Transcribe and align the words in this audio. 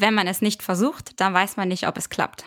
wenn 0.00 0.14
man 0.14 0.26
es 0.26 0.40
nicht 0.40 0.62
versucht, 0.62 1.20
dann 1.20 1.34
weiß 1.34 1.56
man 1.56 1.68
nicht, 1.68 1.86
ob 1.86 1.96
es 1.98 2.08
klappt. 2.08 2.44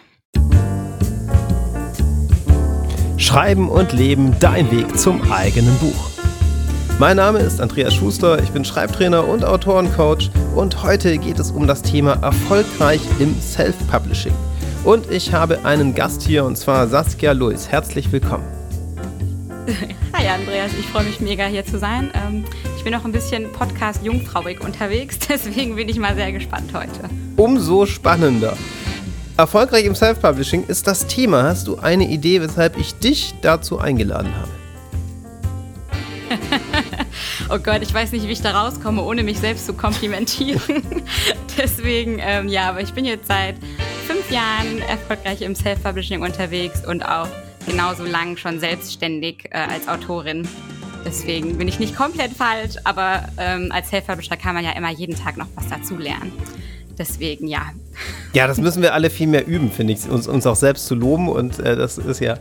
Schreiben 3.17 3.69
und 3.69 3.93
Leben, 3.93 4.35
dein 4.39 4.69
Weg 4.71 4.97
zum 4.97 5.31
eigenen 5.31 5.77
Buch. 5.77 6.09
Mein 6.99 7.17
Name 7.17 7.39
ist 7.39 7.61
Andreas 7.61 7.93
Schuster, 7.93 8.41
ich 8.41 8.49
bin 8.49 8.65
Schreibtrainer 8.65 9.27
und 9.27 9.45
Autorencoach 9.45 10.29
und 10.55 10.83
heute 10.83 11.17
geht 11.17 11.39
es 11.39 11.51
um 11.51 11.67
das 11.67 11.81
Thema 11.81 12.13
erfolgreich 12.21 13.01
im 13.19 13.39
Self-Publishing. 13.39 14.33
Und 14.83 15.09
ich 15.09 15.33
habe 15.33 15.63
einen 15.63 15.95
Gast 15.95 16.21
hier 16.21 16.43
und 16.43 16.57
zwar 16.57 16.87
Saskia 16.87 17.31
Luis. 17.31 17.69
Herzlich 17.69 18.11
willkommen. 18.11 18.45
Hi 20.13 20.27
Andreas, 20.27 20.71
ich 20.77 20.85
freue 20.87 21.05
mich 21.05 21.19
mega 21.19 21.45
hier 21.45 21.65
zu 21.65 21.79
sein. 21.79 22.11
Ich 22.83 22.85
bin 22.85 22.99
noch 22.99 23.05
ein 23.05 23.13
bisschen 23.13 23.49
Podcast 23.49 24.03
jungfrauig 24.03 24.59
unterwegs, 24.59 25.17
deswegen 25.29 25.77
bin 25.77 25.87
ich 25.87 25.97
mal 25.97 26.15
sehr 26.15 26.33
gespannt 26.33 26.69
heute. 26.73 27.09
Umso 27.37 27.85
spannender. 27.85 28.57
Erfolgreich 29.37 29.85
im 29.85 29.95
Self-Publishing 29.95 30.65
ist 30.67 30.85
das 30.85 31.07
Thema. 31.07 31.43
Hast 31.43 31.65
du 31.65 31.77
eine 31.77 32.09
Idee, 32.09 32.41
weshalb 32.41 32.77
ich 32.77 32.93
dich 32.95 33.35
dazu 33.41 33.79
eingeladen 33.79 34.33
habe? 34.35 34.49
oh 37.55 37.57
Gott, 37.57 37.83
ich 37.83 37.93
weiß 37.93 38.11
nicht, 38.11 38.27
wie 38.27 38.33
ich 38.33 38.41
da 38.41 38.51
rauskomme, 38.51 39.01
ohne 39.01 39.23
mich 39.23 39.39
selbst 39.39 39.65
zu 39.65 39.73
komplimentieren. 39.73 40.61
Deswegen, 41.57 42.19
ähm, 42.19 42.49
ja, 42.49 42.67
aber 42.67 42.81
ich 42.81 42.91
bin 42.91 43.05
jetzt 43.05 43.29
seit 43.29 43.55
fünf 44.05 44.29
Jahren 44.29 44.79
erfolgreich 44.89 45.41
im 45.41 45.55
Self-Publishing 45.55 46.21
unterwegs 46.21 46.85
und 46.85 47.01
auch 47.01 47.29
genauso 47.65 48.03
lang 48.03 48.35
schon 48.35 48.59
selbstständig 48.59 49.45
äh, 49.51 49.59
als 49.71 49.87
Autorin. 49.87 50.45
Deswegen 51.05 51.57
bin 51.57 51.67
ich 51.67 51.79
nicht 51.79 51.95
komplett 51.95 52.31
falsch, 52.31 52.75
aber 52.83 53.23
ähm, 53.37 53.71
als 53.71 53.89
Self-Publisher 53.89 54.37
kann 54.37 54.55
man 54.55 54.63
ja 54.63 54.71
immer 54.71 54.89
jeden 54.89 55.15
Tag 55.15 55.37
noch 55.37 55.47
was 55.55 55.67
dazu 55.67 55.97
lernen. 55.97 56.31
Deswegen 56.97 57.47
ja. 57.47 57.71
Ja, 58.33 58.47
das 58.47 58.57
müssen 58.57 58.81
wir 58.81 58.93
alle 58.93 59.09
viel 59.09 59.27
mehr 59.27 59.47
üben, 59.47 59.71
finde 59.71 59.93
ich, 59.93 60.07
uns, 60.09 60.27
uns 60.27 60.45
auch 60.45 60.55
selbst 60.55 60.85
zu 60.85 60.95
loben. 60.95 61.27
Und 61.27 61.59
äh, 61.59 61.75
das 61.75 61.97
ist 61.97 62.19
ja 62.19 62.37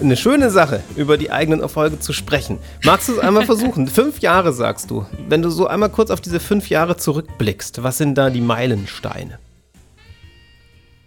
eine 0.00 0.16
schöne 0.16 0.50
Sache, 0.50 0.82
über 0.96 1.16
die 1.16 1.30
eigenen 1.30 1.60
Erfolge 1.60 1.98
zu 1.98 2.12
sprechen. 2.12 2.58
Magst 2.84 3.08
du 3.08 3.12
es 3.14 3.18
einmal 3.18 3.46
versuchen? 3.46 3.88
fünf 3.88 4.18
Jahre 4.18 4.52
sagst 4.52 4.90
du. 4.90 5.06
Wenn 5.28 5.42
du 5.42 5.50
so 5.50 5.66
einmal 5.66 5.90
kurz 5.90 6.10
auf 6.10 6.20
diese 6.20 6.40
fünf 6.40 6.68
Jahre 6.68 6.96
zurückblickst, 6.96 7.82
was 7.82 7.98
sind 7.98 8.16
da 8.16 8.30
die 8.30 8.40
Meilensteine? 8.40 9.38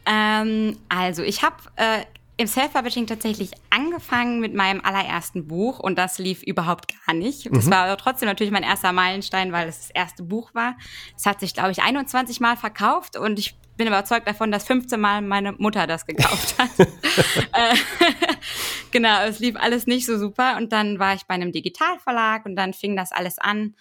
Ähm, 0.06 0.78
also, 0.89 1.22
ich 1.22 1.44
habe 1.44 1.56
äh, 1.75 2.02
im 2.39 2.47
Self-Publishing 2.47 3.05
tatsächlich 3.05 3.51
angefangen 3.69 4.39
mit 4.39 4.53
meinem 4.53 4.79
allerersten 4.81 5.45
Buch 5.45 5.77
und 5.77 5.97
das 5.97 6.19
lief 6.19 6.41
überhaupt 6.41 6.89
gar 7.05 7.13
nicht. 7.13 7.53
Das 7.53 7.65
mhm. 7.65 7.71
war 7.71 7.83
aber 7.83 7.97
trotzdem 7.97 8.29
natürlich 8.29 8.53
mein 8.53 8.63
erster 8.63 8.93
Meilenstein, 8.93 9.51
weil 9.51 9.67
es 9.67 9.79
das 9.79 9.89
erste 9.89 10.23
Buch 10.23 10.55
war. 10.55 10.77
Es 11.17 11.25
hat 11.25 11.41
sich, 11.41 11.53
glaube 11.53 11.71
ich, 11.71 11.83
21 11.83 12.39
Mal 12.39 12.55
verkauft 12.55 13.17
und 13.17 13.39
ich 13.39 13.57
bin 13.75 13.87
überzeugt 13.87 14.25
davon, 14.25 14.53
dass 14.53 14.63
15 14.63 14.97
Mal 14.97 15.21
meine 15.21 15.51
Mutter 15.51 15.85
das 15.85 16.05
gekauft 16.05 16.55
hat. 16.57 16.69
Äh, 17.51 17.75
genau, 18.91 19.23
es 19.23 19.39
lief 19.39 19.57
alles 19.57 19.85
nicht 19.85 20.05
so 20.05 20.17
super 20.17 20.55
und 20.55 20.71
dann 20.71 20.97
war 20.97 21.15
ich 21.15 21.23
bei 21.23 21.33
einem 21.33 21.51
Digitalverlag 21.51 22.45
und 22.45 22.55
dann 22.55 22.73
fing 22.73 22.95
das 22.95 23.11
alles 23.11 23.37
an. 23.37 23.75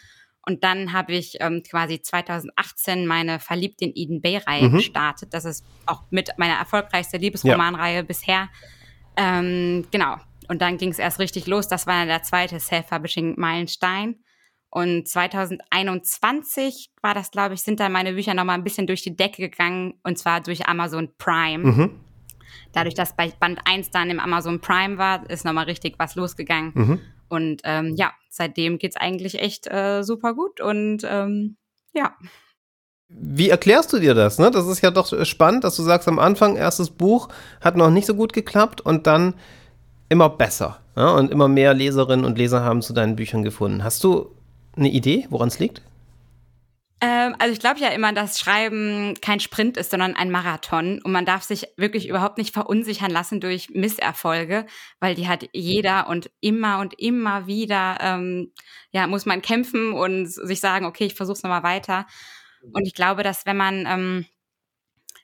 Und 0.49 0.65
dann 0.65 0.95
habe 0.95 1.13
ich 1.13 1.37
ähm, 1.41 1.63
quasi 1.63 2.01
2018 2.01 3.07
meine 3.07 3.39
Verliebt 3.39 3.83
in 3.83 3.93
Eden 3.95 4.23
Bay-Reihe 4.23 4.71
mhm. 4.71 4.77
gestartet. 4.77 5.35
Das 5.35 5.45
ist 5.45 5.63
auch 5.85 6.05
mit 6.09 6.31
meiner 6.39 6.55
erfolgreichste 6.55 7.19
Liebesromanreihe 7.19 7.97
ja. 7.97 8.03
bisher. 8.03 8.49
Ähm, 9.19 9.85
genau. 9.91 10.17
Und 10.49 10.63
dann 10.63 10.79
ging 10.79 10.89
es 10.89 10.99
erst 10.99 11.19
richtig 11.19 11.47
los. 11.49 11.69
Das 11.69 11.87
war 11.87 12.07
der 12.07 12.23
zweite 12.23 12.59
Self-Publishing-Meilenstein. 12.61 14.17
Und 14.71 15.07
2021 15.07 16.93
war 17.03 17.13
das, 17.13 17.31
glaube 17.31 17.53
ich, 17.53 17.61
sind 17.61 17.79
dann 17.79 17.93
meine 17.93 18.15
Bücher 18.15 18.33
nochmal 18.33 18.57
ein 18.57 18.65
bisschen 18.65 18.87
durch 18.87 19.03
die 19.03 19.15
Decke 19.15 19.51
gegangen. 19.51 20.01
Und 20.03 20.17
zwar 20.17 20.41
durch 20.41 20.67
Amazon 20.67 21.11
Prime. 21.19 21.59
Mhm. 21.59 22.01
Dadurch, 22.73 22.95
dass 22.95 23.15
bei 23.15 23.29
Band 23.39 23.61
1 23.67 23.91
dann 23.91 24.09
im 24.09 24.19
Amazon 24.19 24.63
Prime 24.63 24.97
war, 24.97 25.29
ist 25.29 25.45
nochmal 25.45 25.67
richtig 25.67 25.97
was 25.99 26.15
losgegangen. 26.15 26.73
Mhm. 26.75 27.01
Und 27.29 27.63
ähm, 27.65 27.95
ja, 27.97 28.13
seitdem 28.31 28.79
geht 28.79 28.93
es 28.93 28.97
eigentlich 28.97 29.41
echt 29.41 29.67
äh, 29.71 30.03
super 30.03 30.35
gut 30.35 30.61
und 30.61 31.03
ähm, 31.05 31.57
ja. 31.93 32.15
Wie 33.09 33.49
erklärst 33.49 33.93
du 33.93 33.99
dir 33.99 34.15
das? 34.15 34.39
Ne? 34.39 34.51
Das 34.51 34.67
ist 34.67 34.83
ja 34.83 34.91
doch 34.91 35.25
spannend, 35.25 35.65
dass 35.65 35.77
du 35.77 35.83
sagst, 35.83 36.09
am 36.09 36.19
Anfang, 36.19 36.57
erstes 36.57 36.91
Buch 36.91 37.29
hat 37.61 37.77
noch 37.77 37.91
nicht 37.91 38.07
so 38.07 38.15
gut 38.15 38.33
geklappt 38.33 38.81
und 38.81 39.07
dann 39.07 39.35
immer 40.09 40.29
besser. 40.29 40.81
Ja? 40.97 41.13
Und 41.13 41.31
immer 41.31 41.49
mehr 41.49 41.75
Leserinnen 41.75 42.27
und 42.27 42.37
Leser 42.37 42.63
haben 42.63 42.83
zu 42.83 42.93
deinen 42.93 43.17
Büchern 43.17 43.43
gefunden. 43.43 43.83
Hast 43.83 44.05
du 44.05 44.35
eine 44.77 44.91
Idee, 44.91 45.27
woran 45.31 45.49
es 45.49 45.59
liegt? 45.59 45.83
Ähm, 47.01 47.37
also 47.39 47.53
ich 47.53 47.61
glaube 47.61 47.79
ja 47.81 47.89
immer, 47.91 48.13
dass 48.13 48.41
Schreiben 48.41 49.15
kein 49.21 49.39
Sprint 49.41 49.77
ist, 49.77 49.91
sondern 49.91 50.17
ein 50.17 50.31
Marathon. 50.31 51.01
Und 51.03 51.13
man 51.13 51.25
darf 51.25 51.43
sich 51.43 51.67
wirklich 51.77 52.09
überhaupt 52.09 52.39
nicht 52.39 52.53
verunsichern 52.53 53.11
lassen 53.11 53.41
durch 53.41 53.71
Misserfolge, 53.71 54.67
weil 54.99 55.15
die 55.15 55.29
hat 55.29 55.49
jeder 55.53 56.09
und 56.09 56.31
immer 56.41 56.81
und 56.81 56.99
immer 56.99 57.47
wieder, 57.47 57.99
ähm, 58.01 58.53
ja, 58.91 59.07
muss 59.07 59.27
man 59.27 59.43
kämpfen 59.43 59.93
und 59.93 60.27
sich 60.27 60.61
sagen, 60.61 60.87
okay, 60.87 61.05
ich 61.05 61.15
versuche 61.15 61.37
es 61.37 61.43
nochmal 61.43 61.63
weiter. 61.63 62.07
Und 62.73 62.85
ich 62.87 62.95
glaube, 62.95 63.23
dass 63.23 63.47
wenn 63.47 63.57
man 63.57 63.87
ähm, 63.87 64.27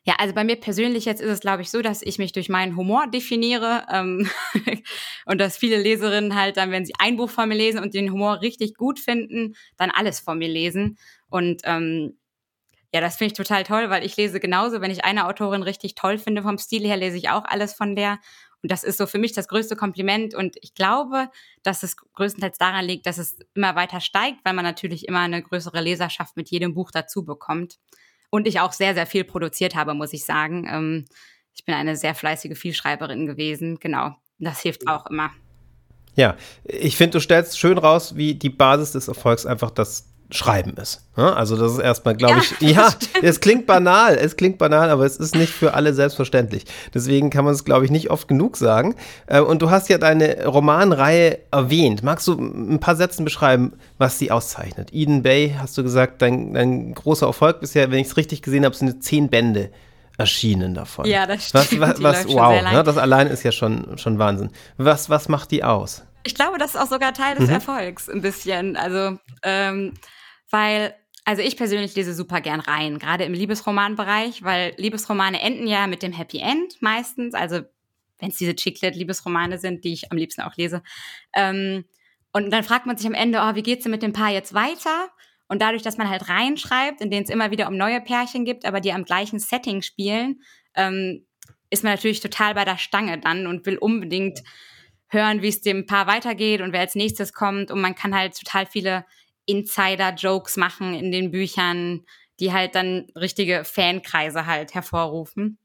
ja, 0.06 0.16
also 0.18 0.34
bei 0.34 0.44
mir 0.44 0.56
persönlich 0.56 1.06
jetzt 1.06 1.22
ist 1.22 1.30
es, 1.30 1.40
glaube 1.40 1.62
ich, 1.62 1.70
so, 1.70 1.80
dass 1.80 2.02
ich 2.02 2.18
mich 2.18 2.32
durch 2.32 2.50
meinen 2.50 2.76
Humor 2.76 3.06
definiere 3.06 3.86
ähm, 3.90 4.28
und 5.24 5.40
dass 5.40 5.56
viele 5.56 5.80
Leserinnen 5.80 6.34
halt 6.34 6.58
dann, 6.58 6.70
wenn 6.70 6.84
sie 6.84 6.92
ein 6.98 7.16
Buch 7.16 7.30
von 7.30 7.48
mir 7.48 7.54
lesen 7.54 7.80
und 7.80 7.94
den 7.94 8.12
Humor 8.12 8.42
richtig 8.42 8.74
gut 8.74 8.98
finden, 9.00 9.56
dann 9.78 9.90
alles 9.90 10.20
von 10.20 10.36
mir 10.36 10.48
lesen. 10.48 10.98
Und 11.34 11.62
ähm, 11.64 12.16
ja, 12.92 13.00
das 13.00 13.16
finde 13.16 13.32
ich 13.32 13.36
total 13.36 13.64
toll, 13.64 13.90
weil 13.90 14.04
ich 14.04 14.16
lese 14.16 14.38
genauso, 14.38 14.80
wenn 14.80 14.92
ich 14.92 15.04
eine 15.04 15.26
Autorin 15.26 15.64
richtig 15.64 15.96
toll 15.96 16.16
finde 16.16 16.42
vom 16.42 16.58
Stil 16.58 16.86
her, 16.86 16.96
lese 16.96 17.16
ich 17.16 17.28
auch 17.28 17.44
alles 17.44 17.74
von 17.74 17.96
der. 17.96 18.20
Und 18.62 18.70
das 18.70 18.84
ist 18.84 18.98
so 18.98 19.08
für 19.08 19.18
mich 19.18 19.32
das 19.32 19.48
größte 19.48 19.74
Kompliment. 19.74 20.32
Und 20.36 20.54
ich 20.62 20.74
glaube, 20.74 21.28
dass 21.64 21.82
es 21.82 21.96
größtenteils 21.96 22.56
daran 22.56 22.84
liegt, 22.84 23.06
dass 23.06 23.18
es 23.18 23.36
immer 23.54 23.74
weiter 23.74 24.00
steigt, 24.00 24.44
weil 24.44 24.52
man 24.52 24.64
natürlich 24.64 25.08
immer 25.08 25.18
eine 25.18 25.42
größere 25.42 25.80
Leserschaft 25.80 26.36
mit 26.36 26.50
jedem 26.50 26.72
Buch 26.72 26.92
dazu 26.92 27.24
bekommt. 27.24 27.80
Und 28.30 28.46
ich 28.46 28.60
auch 28.60 28.72
sehr, 28.72 28.94
sehr 28.94 29.06
viel 29.06 29.24
produziert 29.24 29.74
habe, 29.74 29.94
muss 29.94 30.12
ich 30.12 30.24
sagen. 30.24 30.68
Ähm, 30.70 31.04
ich 31.52 31.64
bin 31.64 31.74
eine 31.74 31.96
sehr 31.96 32.14
fleißige 32.14 32.56
Vielschreiberin 32.56 33.26
gewesen. 33.26 33.80
Genau. 33.80 34.14
Das 34.38 34.60
hilft 34.60 34.86
auch 34.86 35.06
immer. 35.06 35.32
Ja, 36.14 36.36
ich 36.62 36.96
finde, 36.96 37.18
du 37.18 37.20
stellst 37.20 37.58
schön 37.58 37.76
raus, 37.76 38.14
wie 38.14 38.36
die 38.36 38.50
Basis 38.50 38.92
des 38.92 39.08
Erfolgs 39.08 39.46
einfach 39.46 39.72
das 39.72 40.13
Schreiben 40.34 40.74
ist. 40.74 41.00
Also 41.14 41.56
das 41.56 41.72
ist 41.72 41.78
erstmal, 41.78 42.16
glaube 42.16 42.40
ich, 42.40 42.60
ja, 42.60 42.92
es 43.22 43.40
klingt 43.40 43.66
banal, 43.66 44.16
es 44.16 44.36
klingt 44.36 44.58
banal, 44.58 44.90
aber 44.90 45.06
es 45.06 45.16
ist 45.16 45.36
nicht 45.36 45.52
für 45.52 45.74
alle 45.74 45.94
selbstverständlich. 45.94 46.64
Deswegen 46.92 47.30
kann 47.30 47.44
man 47.44 47.54
es, 47.54 47.64
glaube 47.64 47.84
ich, 47.84 47.92
nicht 47.92 48.10
oft 48.10 48.26
genug 48.26 48.56
sagen. 48.56 48.96
Äh, 49.26 49.40
und 49.40 49.62
du 49.62 49.70
hast 49.70 49.88
ja 49.88 49.98
deine 49.98 50.44
Romanreihe 50.46 51.38
erwähnt. 51.52 52.02
Magst 52.02 52.26
du 52.26 52.32
ein 52.32 52.80
paar 52.80 52.96
Sätzen 52.96 53.24
beschreiben, 53.24 53.74
was 53.98 54.18
sie 54.18 54.32
auszeichnet? 54.32 54.92
Eden 54.92 55.22
Bay, 55.22 55.54
hast 55.56 55.78
du 55.78 55.84
gesagt, 55.84 56.20
dein, 56.20 56.52
dein 56.52 56.94
großer 56.94 57.26
Erfolg 57.26 57.60
bisher, 57.60 57.92
wenn 57.92 58.00
ich 58.00 58.08
es 58.08 58.16
richtig 58.16 58.42
gesehen 58.42 58.64
habe, 58.64 58.74
sind 58.74 59.04
zehn 59.04 59.28
Bände 59.28 59.70
erschienen 60.18 60.74
davon. 60.74 61.06
Ja, 61.06 61.26
das 61.26 61.48
stimmt. 61.48 61.80
Was, 61.80 62.02
was, 62.02 62.26
was 62.26 62.34
wow, 62.34 62.60
ne, 62.60 62.82
das 62.82 62.98
allein 62.98 63.28
ist 63.28 63.44
ja 63.44 63.52
schon, 63.52 63.98
schon 63.98 64.18
Wahnsinn. 64.18 64.50
Was, 64.78 65.10
was 65.10 65.28
macht 65.28 65.52
die 65.52 65.62
aus? 65.62 66.02
Ich 66.24 66.34
glaube, 66.34 66.58
das 66.58 66.74
ist 66.74 66.80
auch 66.80 66.88
sogar 66.88 67.12
Teil 67.12 67.36
des 67.36 67.48
mhm. 67.48 67.54
Erfolgs, 67.54 68.08
ein 68.08 68.22
bisschen. 68.22 68.76
Also, 68.76 69.18
ähm, 69.42 69.92
weil, 70.54 70.94
also 71.24 71.42
ich 71.42 71.56
persönlich 71.56 71.96
lese 71.96 72.14
super 72.14 72.40
gern 72.40 72.60
rein, 72.60 73.00
gerade 73.00 73.24
im 73.24 73.34
Liebesromanbereich, 73.34 74.44
weil 74.44 74.72
Liebesromane 74.76 75.40
enden 75.40 75.66
ja 75.66 75.88
mit 75.88 76.04
dem 76.04 76.12
Happy 76.12 76.38
End 76.38 76.80
meistens, 76.80 77.34
also 77.34 77.62
wenn 78.20 78.28
es 78.28 78.36
diese 78.36 78.54
Chiclet-Liebesromane 78.54 79.58
sind, 79.58 79.82
die 79.82 79.92
ich 79.92 80.12
am 80.12 80.16
liebsten 80.16 80.42
auch 80.42 80.56
lese. 80.56 80.84
Ähm, 81.34 81.84
und 82.32 82.52
dann 82.52 82.62
fragt 82.62 82.86
man 82.86 82.96
sich 82.96 83.06
am 83.08 83.14
Ende, 83.14 83.40
oh, 83.40 83.56
wie 83.56 83.64
geht's 83.64 83.82
denn 83.82 83.90
mit 83.90 84.02
dem 84.02 84.12
Paar 84.12 84.30
jetzt 84.30 84.54
weiter? 84.54 85.08
Und 85.48 85.60
dadurch, 85.60 85.82
dass 85.82 85.98
man 85.98 86.08
halt 86.08 86.28
reinschreibt, 86.28 87.00
in 87.00 87.10
denen 87.10 87.24
es 87.24 87.30
immer 87.30 87.50
wieder 87.50 87.66
um 87.66 87.76
neue 87.76 88.00
Pärchen 88.00 88.44
gibt, 88.44 88.64
aber 88.64 88.80
die 88.80 88.92
am 88.92 89.04
gleichen 89.04 89.40
Setting 89.40 89.82
spielen, 89.82 90.40
ähm, 90.76 91.26
ist 91.68 91.82
man 91.82 91.94
natürlich 91.94 92.20
total 92.20 92.54
bei 92.54 92.64
der 92.64 92.78
Stange 92.78 93.18
dann 93.18 93.48
und 93.48 93.66
will 93.66 93.76
unbedingt 93.76 94.38
hören, 95.08 95.42
wie 95.42 95.48
es 95.48 95.62
dem 95.62 95.86
Paar 95.86 96.06
weitergeht 96.06 96.60
und 96.60 96.72
wer 96.72 96.80
als 96.80 96.94
nächstes 96.94 97.32
kommt. 97.32 97.72
Und 97.72 97.80
man 97.80 97.96
kann 97.96 98.14
halt 98.14 98.38
total 98.38 98.66
viele 98.66 99.04
Insider-Jokes 99.46 100.56
machen 100.56 100.94
in 100.94 101.12
den 101.12 101.30
Büchern, 101.30 102.04
die 102.40 102.52
halt 102.52 102.74
dann 102.74 103.06
richtige 103.16 103.64
Fankreise 103.64 104.46
halt 104.46 104.74
hervorrufen. 104.74 105.58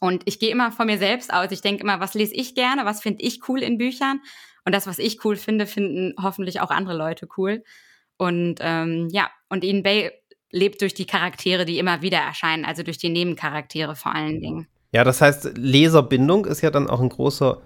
Und 0.00 0.22
ich 0.24 0.38
gehe 0.38 0.50
immer 0.50 0.72
von 0.72 0.86
mir 0.86 0.98
selbst 0.98 1.32
aus. 1.32 1.52
Ich 1.52 1.60
denke 1.60 1.84
immer, 1.84 2.00
was 2.00 2.14
lese 2.14 2.34
ich 2.34 2.54
gerne, 2.54 2.84
was 2.84 3.00
finde 3.00 3.22
ich 3.22 3.48
cool 3.48 3.62
in 3.62 3.78
Büchern? 3.78 4.20
Und 4.64 4.74
das, 4.74 4.86
was 4.86 4.98
ich 4.98 5.24
cool 5.24 5.36
finde, 5.36 5.66
finden 5.66 6.14
hoffentlich 6.20 6.60
auch 6.60 6.70
andere 6.70 6.96
Leute 6.96 7.28
cool. 7.36 7.62
Und 8.16 8.56
ähm, 8.60 9.08
ja, 9.10 9.30
und 9.48 9.64
Ian 9.64 9.82
Bay 9.82 10.10
lebt 10.50 10.80
durch 10.82 10.94
die 10.94 11.06
Charaktere, 11.06 11.64
die 11.64 11.78
immer 11.78 12.02
wieder 12.02 12.18
erscheinen, 12.18 12.64
also 12.64 12.82
durch 12.82 12.98
die 12.98 13.08
Nebencharaktere 13.08 13.96
vor 13.96 14.14
allen 14.14 14.40
Dingen. 14.40 14.68
Ja, 14.92 15.04
das 15.04 15.20
heißt, 15.20 15.56
Leserbindung 15.56 16.44
ist 16.44 16.60
ja 16.60 16.70
dann 16.70 16.88
auch 16.88 17.00
ein 17.00 17.08
großer 17.08 17.62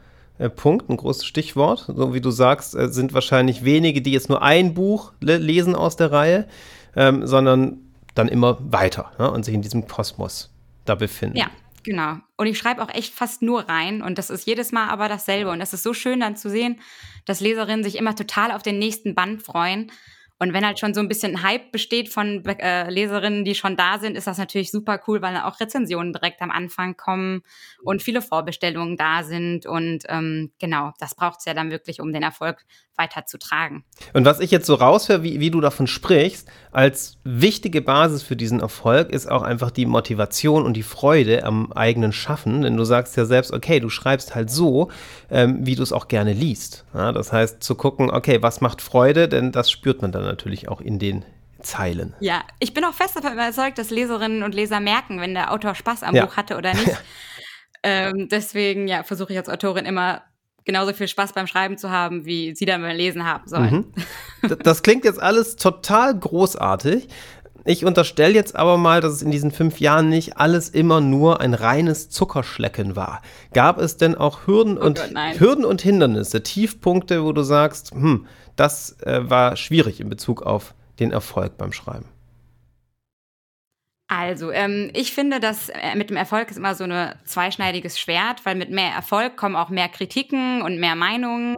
Punkt, 0.54 0.88
ein 0.90 0.96
großes 0.96 1.24
Stichwort. 1.24 1.90
So 1.94 2.14
wie 2.14 2.20
du 2.20 2.30
sagst, 2.30 2.74
äh, 2.74 2.88
sind 2.88 3.14
wahrscheinlich 3.14 3.64
wenige, 3.64 4.02
die 4.02 4.12
jetzt 4.12 4.28
nur 4.28 4.42
ein 4.42 4.74
Buch 4.74 5.12
le 5.20 5.38
lesen 5.38 5.74
aus 5.74 5.96
der 5.96 6.12
Reihe, 6.12 6.46
ähm, 6.94 7.26
sondern 7.26 7.78
dann 8.14 8.28
immer 8.28 8.58
weiter 8.60 9.12
ne? 9.18 9.30
und 9.30 9.44
sich 9.44 9.54
in 9.54 9.62
diesem 9.62 9.86
Kosmos 9.86 10.50
da 10.84 10.94
befinden. 10.94 11.36
Ja, 11.36 11.50
genau. 11.82 12.16
Und 12.36 12.46
ich 12.46 12.58
schreibe 12.58 12.82
auch 12.82 12.92
echt 12.92 13.14
fast 13.14 13.42
nur 13.42 13.68
rein 13.68 14.02
und 14.02 14.18
das 14.18 14.30
ist 14.30 14.46
jedes 14.46 14.72
Mal 14.72 14.88
aber 14.88 15.08
dasselbe. 15.08 15.50
Und 15.50 15.58
das 15.58 15.72
ist 15.72 15.82
so 15.82 15.94
schön 15.94 16.20
dann 16.20 16.36
zu 16.36 16.50
sehen, 16.50 16.80
dass 17.24 17.40
Leserinnen 17.40 17.84
sich 17.84 17.96
immer 17.96 18.14
total 18.14 18.52
auf 18.52 18.62
den 18.62 18.78
nächsten 18.78 19.14
Band 19.14 19.42
freuen 19.42 19.90
und 20.38 20.52
wenn 20.52 20.66
halt 20.66 20.78
schon 20.78 20.92
so 20.92 21.00
ein 21.00 21.08
bisschen 21.08 21.42
Hype 21.42 21.72
besteht 21.72 22.10
von 22.10 22.44
äh, 22.44 22.90
Leserinnen, 22.90 23.44
die 23.44 23.54
schon 23.54 23.76
da 23.76 23.98
sind, 23.98 24.16
ist 24.16 24.26
das 24.26 24.36
natürlich 24.36 24.70
super 24.70 25.00
cool, 25.06 25.22
weil 25.22 25.32
dann 25.32 25.44
auch 25.44 25.60
Rezensionen 25.60 26.12
direkt 26.12 26.42
am 26.42 26.50
Anfang 26.50 26.96
kommen 26.96 27.42
und 27.82 28.02
viele 28.02 28.20
Vorbestellungen 28.20 28.98
da 28.98 29.22
sind. 29.22 29.64
Und 29.64 30.00
ähm, 30.08 30.52
genau, 30.58 30.92
das 30.98 31.14
braucht 31.14 31.38
es 31.38 31.46
ja 31.46 31.54
dann 31.54 31.70
wirklich, 31.70 32.00
um 32.00 32.12
den 32.12 32.22
Erfolg 32.22 32.66
weiterzutragen. 32.96 33.84
Und 34.12 34.24
was 34.24 34.40
ich 34.40 34.50
jetzt 34.50 34.66
so 34.66 34.74
raushöre, 34.74 35.22
wie, 35.22 35.40
wie 35.40 35.50
du 35.50 35.60
davon 35.60 35.86
sprichst, 35.86 36.48
als 36.76 37.16
wichtige 37.24 37.80
Basis 37.80 38.22
für 38.22 38.36
diesen 38.36 38.60
Erfolg 38.60 39.08
ist 39.10 39.30
auch 39.30 39.42
einfach 39.42 39.70
die 39.70 39.86
Motivation 39.86 40.62
und 40.62 40.74
die 40.74 40.82
Freude 40.82 41.42
am 41.42 41.72
eigenen 41.72 42.12
Schaffen. 42.12 42.60
Denn 42.60 42.76
du 42.76 42.84
sagst 42.84 43.16
ja 43.16 43.24
selbst, 43.24 43.50
okay, 43.50 43.80
du 43.80 43.88
schreibst 43.88 44.34
halt 44.34 44.50
so, 44.50 44.90
ähm, 45.30 45.60
wie 45.62 45.74
du 45.74 45.82
es 45.82 45.90
auch 45.90 46.06
gerne 46.06 46.34
liest. 46.34 46.84
Ja, 46.92 47.12
das 47.12 47.32
heißt, 47.32 47.62
zu 47.62 47.76
gucken, 47.76 48.10
okay, 48.10 48.42
was 48.42 48.60
macht 48.60 48.82
Freude, 48.82 49.26
denn 49.26 49.52
das 49.52 49.70
spürt 49.70 50.02
man 50.02 50.12
dann 50.12 50.24
natürlich 50.24 50.68
auch 50.68 50.82
in 50.82 50.98
den 50.98 51.24
Zeilen. 51.60 52.12
Ja, 52.20 52.42
ich 52.58 52.74
bin 52.74 52.84
auch 52.84 52.92
fest 52.92 53.16
davon 53.16 53.32
überzeugt, 53.32 53.78
dass 53.78 53.88
Leserinnen 53.88 54.42
und 54.42 54.54
Leser 54.54 54.80
merken, 54.80 55.18
wenn 55.18 55.32
der 55.32 55.54
Autor 55.54 55.74
Spaß 55.74 56.02
am 56.02 56.14
ja. 56.14 56.26
Buch 56.26 56.36
hatte 56.36 56.58
oder 56.58 56.74
nicht. 56.74 57.02
ähm, 57.84 58.28
deswegen 58.30 58.86
ja, 58.86 59.02
versuche 59.02 59.32
ich 59.32 59.38
als 59.38 59.48
Autorin 59.48 59.86
immer 59.86 60.20
genauso 60.66 60.92
viel 60.92 61.08
Spaß 61.08 61.32
beim 61.32 61.46
Schreiben 61.46 61.78
zu 61.78 61.90
haben, 61.90 62.26
wie 62.26 62.54
sie 62.54 62.66
dann 62.66 62.82
beim 62.82 62.96
Lesen 62.96 63.24
haben 63.24 63.48
sollen. 63.48 63.86
Mhm. 64.42 64.56
Das 64.62 64.82
klingt 64.82 65.04
jetzt 65.04 65.22
alles 65.22 65.56
total 65.56 66.18
großartig. 66.18 67.08
Ich 67.64 67.84
unterstelle 67.84 68.34
jetzt 68.34 68.54
aber 68.54 68.76
mal, 68.76 69.00
dass 69.00 69.12
es 69.12 69.22
in 69.22 69.30
diesen 69.32 69.50
fünf 69.50 69.80
Jahren 69.80 70.08
nicht 70.08 70.36
alles 70.36 70.68
immer 70.68 71.00
nur 71.00 71.40
ein 71.40 71.52
reines 71.52 72.10
Zuckerschlecken 72.10 72.94
war. 72.94 73.22
Gab 73.54 73.80
es 73.80 73.96
denn 73.96 74.14
auch 74.14 74.46
Hürden, 74.46 74.78
oh 74.78 74.82
und, 74.82 74.98
Gott, 74.98 75.40
Hürden 75.40 75.64
und 75.64 75.82
Hindernisse, 75.82 76.42
Tiefpunkte, 76.44 77.24
wo 77.24 77.32
du 77.32 77.42
sagst, 77.42 77.90
hm, 77.92 78.26
das 78.54 79.00
äh, 79.00 79.28
war 79.28 79.56
schwierig 79.56 80.00
in 80.00 80.08
Bezug 80.08 80.42
auf 80.42 80.74
den 81.00 81.10
Erfolg 81.10 81.58
beim 81.58 81.72
Schreiben? 81.72 82.06
Also, 84.08 84.52
ähm, 84.52 84.90
ich 84.94 85.12
finde, 85.12 85.40
dass 85.40 85.68
äh, 85.68 85.96
mit 85.96 86.10
dem 86.10 86.16
Erfolg 86.16 86.50
ist 86.50 86.56
immer 86.56 86.76
so 86.76 86.84
ein 86.84 87.14
zweischneidiges 87.24 87.98
Schwert, 87.98 88.46
weil 88.46 88.54
mit 88.54 88.70
mehr 88.70 88.92
Erfolg 88.92 89.36
kommen 89.36 89.56
auch 89.56 89.68
mehr 89.68 89.88
Kritiken 89.88 90.62
und 90.62 90.78
mehr 90.78 90.94
Meinungen. 90.94 91.56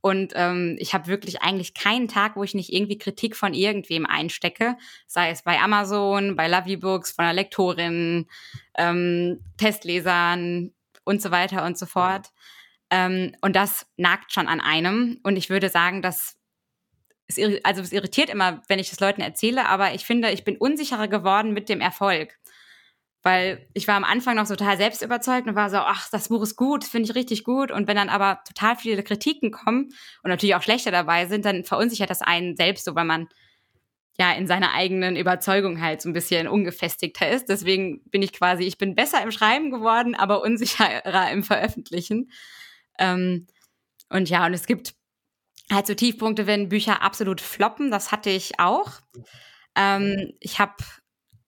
Und 0.00 0.32
ähm, 0.36 0.76
ich 0.78 0.94
habe 0.94 1.08
wirklich 1.08 1.42
eigentlich 1.42 1.74
keinen 1.74 2.06
Tag, 2.06 2.36
wo 2.36 2.44
ich 2.44 2.54
nicht 2.54 2.72
irgendwie 2.72 2.98
Kritik 2.98 3.34
von 3.34 3.52
irgendwem 3.52 4.06
einstecke, 4.06 4.76
sei 5.08 5.30
es 5.30 5.42
bei 5.42 5.58
Amazon, 5.58 6.36
bei 6.36 6.46
Lovely 6.46 6.76
Books, 6.76 7.12
von 7.12 7.24
einer 7.24 7.34
Lektorin, 7.34 8.26
ähm, 8.76 9.40
Testlesern 9.56 10.72
und 11.04 11.20
so 11.20 11.32
weiter 11.32 11.64
und 11.64 11.76
so 11.76 11.86
fort. 11.86 12.28
Ähm, 12.90 13.34
und 13.40 13.56
das 13.56 13.86
nagt 13.96 14.32
schon 14.32 14.46
an 14.46 14.60
einem. 14.60 15.18
Und 15.24 15.36
ich 15.36 15.50
würde 15.50 15.68
sagen, 15.68 16.00
dass 16.00 16.37
es, 17.28 17.38
also 17.62 17.82
es 17.82 17.92
irritiert 17.92 18.30
immer, 18.30 18.62
wenn 18.68 18.78
ich 18.78 18.90
das 18.90 19.00
Leuten 19.00 19.20
erzähle, 19.20 19.68
aber 19.68 19.94
ich 19.94 20.04
finde, 20.04 20.30
ich 20.30 20.44
bin 20.44 20.56
unsicherer 20.56 21.08
geworden 21.08 21.52
mit 21.52 21.68
dem 21.68 21.80
Erfolg. 21.80 22.36
Weil 23.22 23.66
ich 23.74 23.88
war 23.88 23.96
am 23.96 24.04
Anfang 24.04 24.36
noch 24.36 24.46
total 24.46 24.76
selbstüberzeugt 24.76 25.46
und 25.48 25.56
war 25.56 25.70
so, 25.70 25.78
ach, 25.78 26.08
das 26.10 26.28
Buch 26.28 26.42
ist 26.42 26.56
gut, 26.56 26.84
finde 26.84 27.10
ich 27.10 27.16
richtig 27.16 27.44
gut. 27.44 27.70
Und 27.70 27.88
wenn 27.88 27.96
dann 27.96 28.08
aber 28.08 28.40
total 28.46 28.76
viele 28.76 29.02
Kritiken 29.02 29.50
kommen 29.50 29.88
und 30.22 30.30
natürlich 30.30 30.54
auch 30.54 30.62
schlechter 30.62 30.92
dabei 30.92 31.26
sind, 31.26 31.44
dann 31.44 31.64
verunsichert 31.64 32.10
das 32.10 32.22
einen 32.22 32.56
selbst 32.56 32.84
so, 32.84 32.94
weil 32.94 33.04
man 33.04 33.28
ja 34.18 34.32
in 34.32 34.46
seiner 34.46 34.72
eigenen 34.72 35.16
Überzeugung 35.16 35.80
halt 35.80 36.00
so 36.00 36.08
ein 36.08 36.12
bisschen 36.12 36.48
ungefestigter 36.48 37.28
ist. 37.28 37.48
Deswegen 37.48 38.02
bin 38.04 38.22
ich 38.22 38.32
quasi, 38.32 38.64
ich 38.64 38.78
bin 38.78 38.94
besser 38.94 39.22
im 39.22 39.32
Schreiben 39.32 39.70
geworden, 39.70 40.14
aber 40.14 40.40
unsicherer 40.42 41.30
im 41.30 41.42
Veröffentlichen. 41.42 42.30
Ähm, 42.98 43.46
und 44.08 44.30
ja, 44.30 44.46
und 44.46 44.54
es 44.54 44.66
gibt 44.66 44.94
halt 45.72 45.86
so 45.86 45.94
Tiefpunkte, 45.94 46.46
wenn 46.46 46.68
Bücher 46.68 47.02
absolut 47.02 47.40
floppen. 47.40 47.90
Das 47.90 48.12
hatte 48.12 48.30
ich 48.30 48.58
auch. 48.58 48.92
Ähm, 49.74 50.32
ich 50.40 50.58
habe 50.58 50.74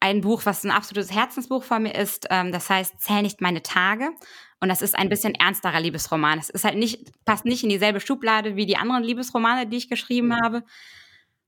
ein 0.00 0.22
Buch, 0.22 0.46
was 0.46 0.64
ein 0.64 0.70
absolutes 0.70 1.12
Herzensbuch 1.12 1.62
von 1.62 1.82
mir 1.82 1.94
ist. 1.94 2.26
Ähm, 2.30 2.52
das 2.52 2.70
heißt 2.70 3.00
Zähl 3.00 3.22
nicht 3.22 3.40
meine 3.40 3.62
Tage. 3.62 4.10
Und 4.60 4.68
das 4.68 4.82
ist 4.82 4.98
ein 4.98 5.08
bisschen 5.08 5.34
ernsterer 5.34 5.80
Liebesroman. 5.80 6.38
Es 6.38 6.50
ist 6.50 6.64
halt 6.64 6.76
nicht, 6.76 7.10
passt 7.24 7.44
nicht 7.44 7.62
in 7.62 7.68
dieselbe 7.70 8.00
Schublade 8.00 8.56
wie 8.56 8.66
die 8.66 8.76
anderen 8.76 9.02
Liebesromane, 9.02 9.66
die 9.66 9.76
ich 9.76 9.88
geschrieben 9.88 10.34
habe. 10.42 10.64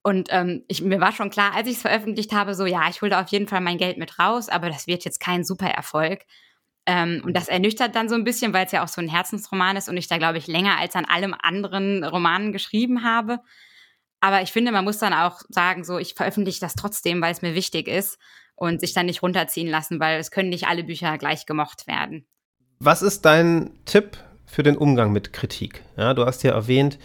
Und 0.02 0.28
ähm, 0.30 0.64
ich, 0.68 0.82
mir 0.82 1.00
war 1.00 1.12
schon 1.12 1.30
klar, 1.30 1.54
als 1.54 1.68
ich 1.68 1.76
es 1.76 1.82
veröffentlicht 1.82 2.32
habe, 2.32 2.54
so 2.54 2.66
ja, 2.66 2.88
ich 2.88 3.02
hole 3.02 3.10
da 3.10 3.22
auf 3.22 3.28
jeden 3.28 3.48
Fall 3.48 3.60
mein 3.60 3.78
Geld 3.78 3.98
mit 3.98 4.18
raus, 4.18 4.48
aber 4.48 4.68
das 4.68 4.86
wird 4.86 5.04
jetzt 5.04 5.20
kein 5.20 5.44
super 5.44 5.68
Erfolg. 5.68 6.22
Ähm, 6.86 7.22
und 7.24 7.36
das 7.36 7.48
ernüchtert 7.48 7.94
dann 7.94 8.08
so 8.08 8.14
ein 8.14 8.24
bisschen, 8.24 8.52
weil 8.52 8.66
es 8.66 8.72
ja 8.72 8.82
auch 8.82 8.88
so 8.88 9.00
ein 9.00 9.08
Herzensroman 9.08 9.76
ist 9.76 9.88
und 9.88 9.96
ich 9.96 10.08
da, 10.08 10.18
glaube 10.18 10.38
ich, 10.38 10.46
länger 10.46 10.78
als 10.78 10.96
an 10.96 11.04
allem 11.04 11.34
anderen 11.40 12.04
Romanen 12.04 12.52
geschrieben 12.52 13.04
habe. 13.04 13.38
Aber 14.20 14.42
ich 14.42 14.52
finde, 14.52 14.72
man 14.72 14.84
muss 14.84 14.98
dann 14.98 15.12
auch 15.12 15.40
sagen, 15.48 15.84
so, 15.84 15.98
ich 15.98 16.14
veröffentliche 16.14 16.60
das 16.60 16.74
trotzdem, 16.74 17.20
weil 17.20 17.32
es 17.32 17.42
mir 17.42 17.54
wichtig 17.54 17.88
ist 17.88 18.18
und 18.54 18.80
sich 18.80 18.94
dann 18.94 19.06
nicht 19.06 19.22
runterziehen 19.22 19.68
lassen, 19.68 20.00
weil 20.00 20.18
es 20.18 20.30
können 20.30 20.48
nicht 20.48 20.66
alle 20.66 20.84
Bücher 20.84 21.18
gleich 21.18 21.46
gemocht 21.46 21.86
werden. 21.86 22.26
Was 22.78 23.02
ist 23.02 23.24
dein 23.24 23.70
Tipp 23.84 24.16
für 24.46 24.62
den 24.62 24.76
Umgang 24.76 25.12
mit 25.12 25.32
Kritik? 25.32 25.82
Ja, 25.96 26.14
du 26.14 26.24
hast 26.24 26.42
ja 26.42 26.52
erwähnt, 26.52 26.98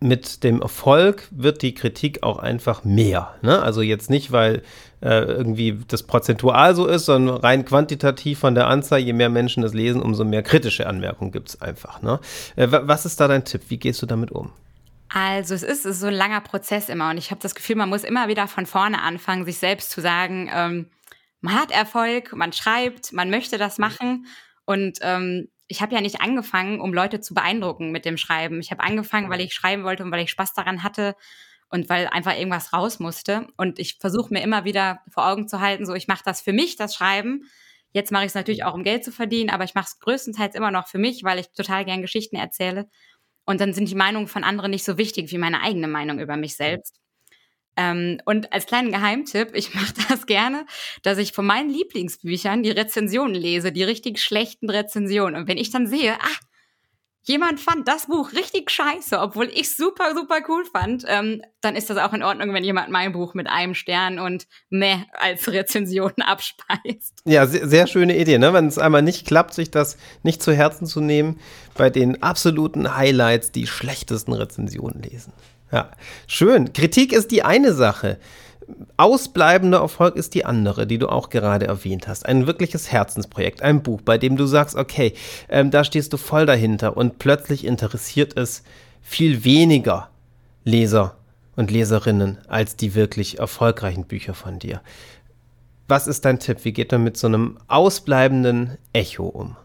mit 0.00 0.44
dem 0.44 0.60
Erfolg 0.60 1.28
wird 1.30 1.62
die 1.62 1.74
Kritik 1.74 2.22
auch 2.22 2.38
einfach 2.38 2.84
mehr. 2.84 3.34
Ne? 3.42 3.62
Also 3.62 3.80
jetzt 3.80 4.10
nicht, 4.10 4.32
weil 4.32 4.62
äh, 5.00 5.20
irgendwie 5.24 5.78
das 5.88 6.02
prozentual 6.02 6.74
so 6.74 6.86
ist, 6.86 7.06
sondern 7.06 7.36
rein 7.36 7.64
quantitativ 7.64 8.38
von 8.38 8.54
der 8.54 8.66
Anzahl, 8.66 8.98
je 8.98 9.12
mehr 9.12 9.30
Menschen 9.30 9.62
das 9.62 9.72
lesen, 9.72 10.02
umso 10.02 10.24
mehr 10.24 10.42
kritische 10.42 10.86
Anmerkungen 10.86 11.32
gibt 11.32 11.48
es 11.50 11.60
einfach. 11.62 12.02
Ne? 12.02 12.20
Äh, 12.56 12.68
was 12.70 13.06
ist 13.06 13.20
da 13.20 13.28
dein 13.28 13.44
Tipp? 13.44 13.62
Wie 13.68 13.78
gehst 13.78 14.02
du 14.02 14.06
damit 14.06 14.30
um? 14.30 14.52
Also 15.08 15.54
es 15.54 15.62
ist, 15.62 15.84
es 15.84 15.92
ist 15.92 16.00
so 16.00 16.08
ein 16.08 16.14
langer 16.14 16.40
Prozess 16.40 16.88
immer 16.88 17.10
und 17.10 17.18
ich 17.18 17.30
habe 17.30 17.40
das 17.40 17.54
Gefühl, 17.54 17.76
man 17.76 17.88
muss 17.88 18.02
immer 18.02 18.28
wieder 18.28 18.48
von 18.48 18.66
vorne 18.66 19.00
anfangen, 19.00 19.44
sich 19.44 19.58
selbst 19.58 19.90
zu 19.90 20.00
sagen, 20.00 20.50
ähm, 20.52 20.90
man 21.40 21.54
hat 21.54 21.70
Erfolg, 21.70 22.34
man 22.34 22.52
schreibt, 22.52 23.12
man 23.12 23.30
möchte 23.30 23.56
das 23.56 23.78
machen 23.78 24.26
und 24.64 24.98
ähm, 25.02 25.48
ich 25.68 25.80
habe 25.80 25.94
ja 25.94 26.00
nicht 26.00 26.20
angefangen, 26.20 26.80
um 26.80 26.92
Leute 26.92 27.20
zu 27.20 27.34
beeindrucken 27.34 27.90
mit 27.90 28.04
dem 28.04 28.16
Schreiben. 28.16 28.60
Ich 28.60 28.70
habe 28.70 28.82
angefangen, 28.82 29.30
weil 29.30 29.40
ich 29.40 29.54
schreiben 29.54 29.84
wollte 29.84 30.04
und 30.04 30.10
weil 30.12 30.22
ich 30.24 30.30
Spaß 30.30 30.54
daran 30.54 30.82
hatte 30.82 31.16
und 31.68 31.88
weil 31.88 32.06
einfach 32.08 32.36
irgendwas 32.36 32.72
raus 32.72 33.00
musste. 33.00 33.48
Und 33.56 33.78
ich 33.78 33.96
versuche 33.98 34.32
mir 34.32 34.42
immer 34.42 34.64
wieder 34.64 35.00
vor 35.10 35.26
Augen 35.26 35.48
zu 35.48 35.60
halten, 35.60 35.86
so 35.86 35.94
ich 35.94 36.08
mache 36.08 36.22
das 36.24 36.40
für 36.40 36.52
mich, 36.52 36.76
das 36.76 36.94
Schreiben. 36.94 37.44
Jetzt 37.92 38.12
mache 38.12 38.24
ich 38.24 38.28
es 38.28 38.34
natürlich 38.34 38.64
auch, 38.64 38.74
um 38.74 38.84
Geld 38.84 39.04
zu 39.04 39.12
verdienen, 39.12 39.50
aber 39.50 39.64
ich 39.64 39.74
mache 39.74 39.86
es 39.86 39.98
größtenteils 40.00 40.54
immer 40.54 40.70
noch 40.70 40.88
für 40.88 40.98
mich, 40.98 41.24
weil 41.24 41.38
ich 41.38 41.50
total 41.52 41.84
gern 41.84 42.02
Geschichten 42.02 42.36
erzähle. 42.36 42.88
Und 43.46 43.60
dann 43.60 43.72
sind 43.74 43.88
die 43.90 43.94
Meinungen 43.94 44.28
von 44.28 44.44
anderen 44.44 44.70
nicht 44.70 44.84
so 44.84 44.98
wichtig 44.98 45.30
wie 45.30 45.38
meine 45.38 45.62
eigene 45.62 45.88
Meinung 45.88 46.18
über 46.18 46.36
mich 46.36 46.56
selbst. 46.56 47.00
Ähm, 47.76 48.20
und 48.24 48.52
als 48.52 48.66
kleinen 48.66 48.92
Geheimtipp, 48.92 49.50
ich 49.54 49.74
mache 49.74 49.94
das 50.08 50.26
gerne, 50.26 50.66
dass 51.02 51.18
ich 51.18 51.32
von 51.32 51.46
meinen 51.46 51.70
Lieblingsbüchern 51.70 52.62
die 52.62 52.70
Rezensionen 52.70 53.34
lese, 53.34 53.72
die 53.72 53.84
richtig 53.84 54.20
schlechten 54.20 54.70
Rezensionen. 54.70 55.36
Und 55.36 55.48
wenn 55.48 55.58
ich 55.58 55.70
dann 55.70 55.86
sehe, 55.86 56.14
ah, 56.14 56.38
jemand 57.24 57.58
fand 57.58 57.88
das 57.88 58.06
Buch 58.06 58.32
richtig 58.32 58.70
scheiße, 58.70 59.18
obwohl 59.18 59.50
ich 59.52 59.74
super, 59.74 60.14
super 60.14 60.40
cool 60.48 60.64
fand, 60.64 61.04
ähm, 61.08 61.42
dann 61.60 61.74
ist 61.74 61.90
das 61.90 61.96
auch 61.96 62.12
in 62.12 62.22
Ordnung, 62.22 62.52
wenn 62.52 62.64
jemand 62.64 62.90
mein 62.90 63.12
Buch 63.12 63.34
mit 63.34 63.48
einem 63.48 63.74
Stern 63.74 64.18
und 64.18 64.46
meh 64.68 65.04
als 65.12 65.48
Rezension 65.52 66.12
abspeist. 66.20 67.20
Ja, 67.24 67.46
sehr, 67.46 67.66
sehr 67.66 67.86
schöne 67.86 68.16
Idee, 68.18 68.38
ne? 68.38 68.52
Wenn 68.52 68.66
es 68.66 68.78
einmal 68.78 69.02
nicht 69.02 69.26
klappt, 69.26 69.54
sich 69.54 69.70
das 69.70 69.96
nicht 70.22 70.42
zu 70.42 70.52
Herzen 70.52 70.86
zu 70.86 71.00
nehmen, 71.00 71.40
bei 71.76 71.90
den 71.90 72.22
absoluten 72.22 72.94
Highlights 72.94 73.50
die 73.50 73.66
schlechtesten 73.66 74.32
Rezensionen 74.32 75.02
lesen. 75.02 75.32
Ja, 75.74 75.90
schön. 76.28 76.72
Kritik 76.72 77.12
ist 77.12 77.32
die 77.32 77.42
eine 77.42 77.74
Sache. 77.74 78.18
Ausbleibender 78.96 79.78
Erfolg 79.80 80.14
ist 80.14 80.34
die 80.34 80.44
andere, 80.44 80.86
die 80.86 80.98
du 80.98 81.08
auch 81.08 81.30
gerade 81.30 81.66
erwähnt 81.66 82.06
hast. 82.06 82.26
Ein 82.26 82.46
wirkliches 82.46 82.92
Herzensprojekt, 82.92 83.60
ein 83.60 83.82
Buch, 83.82 84.00
bei 84.00 84.16
dem 84.16 84.36
du 84.36 84.46
sagst, 84.46 84.76
okay, 84.76 85.14
ähm, 85.48 85.72
da 85.72 85.82
stehst 85.82 86.12
du 86.12 86.16
voll 86.16 86.46
dahinter 86.46 86.96
und 86.96 87.18
plötzlich 87.18 87.64
interessiert 87.64 88.38
es 88.38 88.62
viel 89.02 89.42
weniger 89.42 90.10
Leser 90.62 91.16
und 91.56 91.72
Leserinnen 91.72 92.38
als 92.46 92.76
die 92.76 92.94
wirklich 92.94 93.40
erfolgreichen 93.40 94.04
Bücher 94.04 94.34
von 94.34 94.60
dir. 94.60 94.80
Was 95.88 96.06
ist 96.06 96.24
dein 96.24 96.38
Tipp? 96.38 96.58
Wie 96.62 96.72
geht 96.72 96.92
man 96.92 97.02
mit 97.02 97.16
so 97.16 97.26
einem 97.26 97.58
ausbleibenden 97.66 98.78
Echo 98.92 99.26
um? 99.26 99.56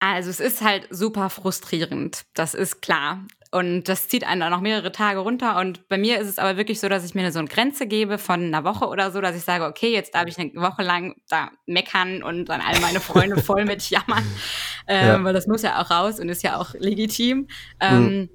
Also 0.00 0.30
es 0.30 0.40
ist 0.40 0.62
halt 0.62 0.86
super 0.90 1.28
frustrierend, 1.28 2.24
das 2.34 2.54
ist 2.54 2.82
klar. 2.82 3.24
Und 3.50 3.84
das 3.84 4.08
zieht 4.08 4.24
einen 4.24 4.42
dann 4.42 4.50
noch 4.50 4.60
mehrere 4.60 4.92
Tage 4.92 5.20
runter. 5.20 5.58
Und 5.58 5.88
bei 5.88 5.96
mir 5.96 6.18
ist 6.20 6.28
es 6.28 6.38
aber 6.38 6.58
wirklich 6.58 6.80
so, 6.80 6.88
dass 6.90 7.04
ich 7.04 7.14
mir 7.14 7.32
so 7.32 7.38
eine 7.38 7.48
Grenze 7.48 7.86
gebe 7.86 8.18
von 8.18 8.42
einer 8.44 8.62
Woche 8.62 8.86
oder 8.86 9.10
so, 9.10 9.22
dass 9.22 9.34
ich 9.34 9.42
sage, 9.42 9.64
okay, 9.64 9.90
jetzt 9.90 10.14
darf 10.14 10.26
ich 10.26 10.38
eine 10.38 10.52
Woche 10.56 10.82
lang 10.82 11.16
da 11.30 11.50
meckern 11.64 12.22
und 12.22 12.46
dann 12.50 12.60
all 12.60 12.78
meine 12.80 13.00
Freunde 13.00 13.36
voll 13.42 13.64
mit 13.64 13.88
jammern. 13.88 14.24
Ähm, 14.86 15.06
ja. 15.06 15.24
Weil 15.24 15.32
das 15.32 15.46
muss 15.46 15.62
ja 15.62 15.80
auch 15.80 15.90
raus 15.90 16.20
und 16.20 16.28
ist 16.28 16.42
ja 16.42 16.60
auch 16.60 16.74
legitim. 16.74 17.48
Ähm, 17.80 18.04
mhm. 18.04 18.30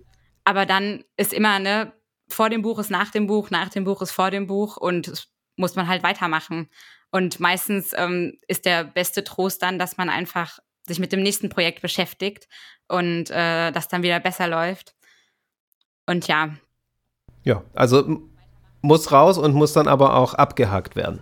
Aber 0.45 0.65
dann 0.65 1.03
ist 1.15 1.31
immer, 1.31 1.59
ne, 1.59 1.93
vor 2.27 2.49
dem 2.49 2.63
Buch 2.63 2.79
ist 2.79 2.89
nach 2.89 3.11
dem 3.11 3.27
Buch, 3.27 3.51
nach 3.51 3.69
dem 3.69 3.83
Buch 3.83 4.01
ist 4.01 4.11
vor 4.11 4.31
dem 4.31 4.47
Buch 4.47 4.77
und 4.77 5.27
muss 5.57 5.75
man 5.75 5.87
halt 5.87 6.01
weitermachen. 6.01 6.69
Und 7.11 7.39
meistens 7.39 7.93
ähm, 7.95 8.39
ist 8.47 8.65
der 8.65 8.83
beste 8.83 9.23
Trost 9.23 9.61
dann, 9.61 9.77
dass 9.77 9.97
man 9.97 10.09
einfach 10.09 10.57
sich 10.87 10.99
mit 10.99 11.11
dem 11.11 11.23
nächsten 11.23 11.49
Projekt 11.49 11.81
beschäftigt 11.81 12.47
und 12.87 13.29
äh, 13.29 13.71
das 13.71 13.87
dann 13.87 14.03
wieder 14.03 14.19
besser 14.19 14.47
läuft. 14.47 14.95
Und 16.05 16.27
ja. 16.27 16.55
Ja, 17.43 17.63
also 17.73 18.29
muss 18.81 19.11
raus 19.11 19.37
und 19.37 19.53
muss 19.53 19.73
dann 19.73 19.87
aber 19.87 20.15
auch 20.15 20.33
abgehakt 20.33 20.95
werden. 20.95 21.21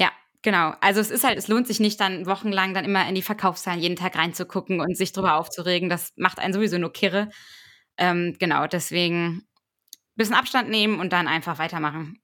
Ja, 0.00 0.10
genau. 0.42 0.74
Also 0.80 1.00
es 1.00 1.10
ist 1.10 1.24
halt, 1.24 1.38
es 1.38 1.48
lohnt 1.48 1.66
sich 1.66 1.80
nicht 1.80 2.00
dann 2.00 2.26
wochenlang 2.26 2.74
dann 2.74 2.84
immer 2.84 3.08
in 3.08 3.14
die 3.14 3.22
Verkaufszahlen 3.22 3.80
jeden 3.80 3.96
Tag 3.96 4.16
reinzugucken 4.16 4.80
und 4.80 4.96
sich 4.96 5.12
drüber 5.12 5.36
aufzuregen. 5.36 5.88
Das 5.88 6.12
macht 6.16 6.38
einen 6.38 6.52
sowieso 6.52 6.78
nur 6.78 6.92
kirre. 6.92 7.30
Ähm, 7.96 8.36
genau, 8.38 8.66
deswegen 8.66 9.38
ein 9.38 9.42
bisschen 10.16 10.34
Abstand 10.34 10.68
nehmen 10.68 11.00
und 11.00 11.12
dann 11.12 11.28
einfach 11.28 11.58
weitermachen. 11.58 12.20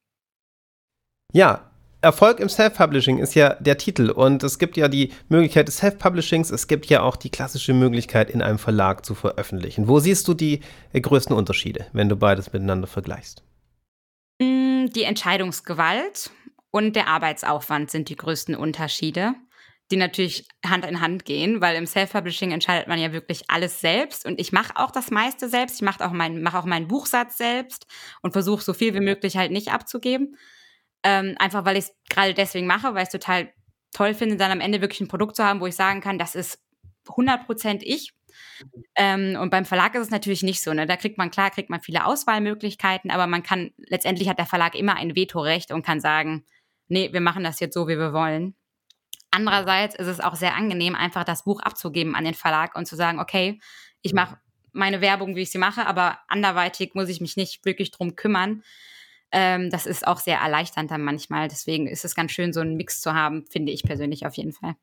Ja, 1.33 1.72
Erfolg 2.03 2.41
im 2.41 2.49
Self-Publishing 2.49 3.19
ist 3.19 3.37
ja 3.37 3.55
der 3.61 3.79
Titel 3.79 4.11
und 4.11 4.43
es 4.43 4.59
gibt 4.59 4.77
ja 4.77 4.89
die 4.89 5.13
Möglichkeit 5.29 5.69
des 5.69 5.77
Self-Publishings, 5.77 6.51
es 6.51 6.67
gibt 6.67 6.87
ja 6.87 7.01
auch 7.03 7.15
die 7.15 7.31
klassische 7.31 7.75
Möglichkeit, 7.75 8.29
in 8.29 8.43
einem 8.43 8.59
Verlag 8.59 9.07
zu 9.07 9.15
veröffentlichen. 9.15 9.87
Wo 9.87 10.01
siehst 10.01 10.27
du 10.27 10.35
die 10.35 10.61
äh, 10.93 11.01
größten 11.01 11.35
Unterschiede, 11.35 11.87
wenn 11.93 12.09
du 12.09 12.17
beides 12.17 12.53
miteinander 12.53 12.89
vergleichst? 12.89 13.45
Mm, 14.41 14.87
die 14.87 15.05
Entscheidungsgewalt 15.05 16.33
und 16.73 16.97
der 16.97 17.07
Arbeitsaufwand 17.07 17.93
sind 17.93 18.09
die 18.09 18.17
größten 18.17 18.57
Unterschiede, 18.57 19.35
die 19.93 19.97
natürlich 19.97 20.49
Hand 20.67 20.85
in 20.85 21.01
Hand 21.01 21.25
gehen, 21.25 21.61
weil 21.61 21.77
im 21.77 21.87
Self-Publishing 21.87 22.51
entscheidet 22.51 22.89
man 22.89 22.99
ja 22.99 23.13
wirklich 23.13 23.45
alles 23.47 23.81
selbst 23.81 24.27
und 24.27 24.41
ich 24.41 24.51
mache 24.51 24.73
auch 24.75 24.91
das 24.91 25.13
meiste 25.13 25.49
selbst. 25.49 25.77
Ich 25.77 25.83
mache 25.83 26.05
auch, 26.05 26.11
mein, 26.11 26.43
mach 26.43 26.55
auch 26.55 26.65
meinen 26.65 26.89
Buchsatz 26.89 27.39
selbst 27.39 27.87
und 28.23 28.33
versuche 28.33 28.65
so 28.65 28.75
viel 28.75 28.93
wie 28.93 29.01
möglich 29.01 29.37
halt 29.37 29.53
nicht 29.53 29.73
abzugeben. 29.73 30.37
Ähm, 31.05 31.35
einfach 31.39 31.65
weil 31.65 31.77
ich 31.77 31.85
es 31.85 31.93
gerade 32.09 32.35
deswegen 32.35 32.67
mache, 32.67 32.95
weil 32.95 33.03
ich 33.03 33.09
es 33.09 33.13
total 33.13 33.53
toll 33.93 34.15
finde, 34.15 34.37
dann 34.37 34.51
am 34.51 34.61
Ende 34.61 34.81
wirklich 34.81 35.01
ein 35.01 35.09
Produkt 35.09 35.37
zu 35.37 35.45
haben, 35.45 35.61
wo 35.61 35.67
ich 35.67 35.77
sagen 35.77 36.01
kann, 36.01 36.19
das 36.19 36.35
ist 36.35 36.63
100% 37.07 37.83
ich. 37.83 38.13
Ähm, 38.95 39.37
und 39.41 39.51
beim 39.51 39.65
Verlag 39.65 39.95
ist 39.95 40.03
es 40.03 40.11
natürlich 40.11 40.43
nicht 40.43 40.63
so. 40.63 40.73
Ne? 40.73 40.87
Da 40.87 40.97
kriegt 40.97 41.19
man, 41.19 41.31
klar, 41.31 41.51
kriegt 41.51 41.71
man 41.71 41.81
viele 41.81 42.07
Auswahlmöglichkeiten, 42.07 43.11
aber 43.11 43.27
man 43.27 43.43
kann, 43.43 43.73
letztendlich 43.77 44.29
hat 44.29 44.39
der 44.39 44.47
Verlag 44.47 44.75
immer 44.75 44.97
ein 44.97 45.17
Vetorecht 45.17 45.73
und 45.73 45.85
kann 45.85 46.01
sagen, 46.01 46.45
nee, 46.89 47.13
wir 47.13 47.21
machen 47.21 47.45
das 47.45 47.61
jetzt 47.61 47.75
so, 47.75 47.89
wie 47.89 47.99
wir 47.99 48.13
wollen. 48.13 48.55
Andererseits 49.31 49.95
ist 49.95 50.07
es 50.07 50.21
auch 50.21 50.35
sehr 50.35 50.55
angenehm, 50.55 50.95
einfach 50.95 51.25
das 51.25 51.45
Buch 51.45 51.61
abzugeben 51.61 52.15
an 52.15 52.25
den 52.25 52.35
Verlag 52.35 52.77
und 52.77 52.87
zu 52.87 52.97
sagen, 52.97 53.19
okay, 53.19 53.61
ich 54.03 54.13
mache 54.13 54.39
meine 54.73 55.01
Werbung, 55.01 55.37
wie 55.37 55.43
ich 55.43 55.51
sie 55.51 55.59
mache, 55.59 55.87
aber 55.87 56.19
anderweitig 56.29 56.95
muss 56.95 57.09
ich 57.09 57.21
mich 57.21 57.37
nicht 57.37 57.65
wirklich 57.65 57.91
drum 57.91 58.17
kümmern. 58.17 58.63
Ähm, 59.33 59.71
das 59.71 59.87
ist 59.87 60.07
auch 60.07 60.21
sehr 60.21 60.39
erleichternd 60.39 60.91
dann 60.91 61.03
manchmal. 61.03 61.49
Deswegen 61.49 61.87
ist 61.87 62.05
es 62.05 62.15
ganz 62.15 62.33
schön, 62.33 62.53
so 62.53 62.61
einen 62.61 62.77
Mix 62.77 63.01
zu 63.01 63.15
haben, 63.15 63.45
finde 63.47 63.73
ich 63.73 63.83
persönlich 63.83 64.27
auf 64.27 64.35
jeden 64.35 64.53
Fall. 64.53 64.75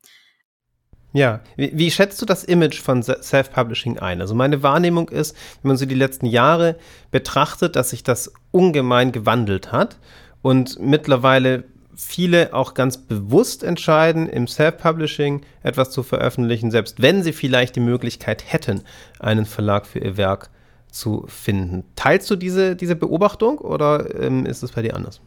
Ja, 1.11 1.41
wie, 1.55 1.71
wie, 1.73 1.89
schätzt 1.89 2.21
du 2.21 2.25
das 2.25 2.43
Image 2.43 2.79
von 2.81 3.01
Self-Publishing 3.01 3.97
ein? 3.97 4.21
Also 4.21 4.35
meine 4.35 4.61
Wahrnehmung 4.61 5.09
ist, 5.09 5.35
wenn 5.61 5.69
man 5.69 5.77
so 5.77 5.85
die 5.85 5.95
letzten 5.95 6.27
Jahre 6.27 6.77
betrachtet, 7.09 7.75
dass 7.75 7.91
sich 7.91 8.03
das 8.03 8.31
ungemein 8.51 9.11
gewandelt 9.11 9.71
hat 9.71 9.97
und 10.43 10.79
mittlerweile 10.79 11.63
viele 11.95 12.53
auch 12.53 12.75
ganz 12.75 12.97
bewusst 12.97 13.63
entscheiden, 13.63 14.29
im 14.29 14.47
Self-Publishing 14.47 15.41
etwas 15.63 15.89
zu 15.89 16.03
veröffentlichen, 16.03 16.71
selbst 16.71 17.01
wenn 17.01 17.23
sie 17.23 17.33
vielleicht 17.33 17.75
die 17.75 17.81
Möglichkeit 17.81 18.51
hätten, 18.51 18.83
einen 19.19 19.45
Verlag 19.45 19.85
für 19.85 19.99
ihr 19.99 20.15
Werk 20.15 20.49
zu 20.91 21.25
finden. 21.27 21.83
Teilst 21.95 22.29
du 22.29 22.35
diese, 22.35 22.75
diese 22.75 22.95
Beobachtung 22.95 23.59
oder 23.59 24.19
ähm, 24.19 24.45
ist 24.45 24.63
es 24.63 24.71
bei 24.71 24.81
dir 24.81 24.95
anders? 24.95 25.21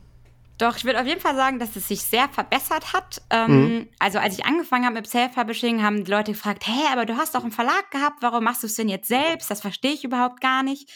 Doch, 0.58 0.76
ich 0.76 0.84
würde 0.84 1.00
auf 1.00 1.06
jeden 1.06 1.20
Fall 1.20 1.34
sagen, 1.34 1.58
dass 1.58 1.74
es 1.76 1.88
sich 1.88 2.02
sehr 2.02 2.28
verbessert 2.28 2.92
hat. 2.92 3.22
Ähm, 3.30 3.50
mhm. 3.50 3.88
Also 3.98 4.18
als 4.18 4.38
ich 4.38 4.44
angefangen 4.44 4.84
habe 4.84 4.96
mit 4.96 5.08
Self-Publishing, 5.08 5.82
haben 5.82 6.04
die 6.04 6.10
Leute 6.10 6.32
gefragt, 6.32 6.64
hey, 6.66 6.84
aber 6.92 7.06
du 7.06 7.16
hast 7.16 7.34
doch 7.34 7.42
einen 7.42 7.52
Verlag 7.52 7.90
gehabt, 7.90 8.18
warum 8.20 8.44
machst 8.44 8.62
du 8.62 8.66
es 8.66 8.74
denn 8.74 8.88
jetzt 8.88 9.08
selbst? 9.08 9.50
Das 9.50 9.60
verstehe 9.60 9.92
ich 9.92 10.04
überhaupt 10.04 10.40
gar 10.40 10.62
nicht. 10.62 10.90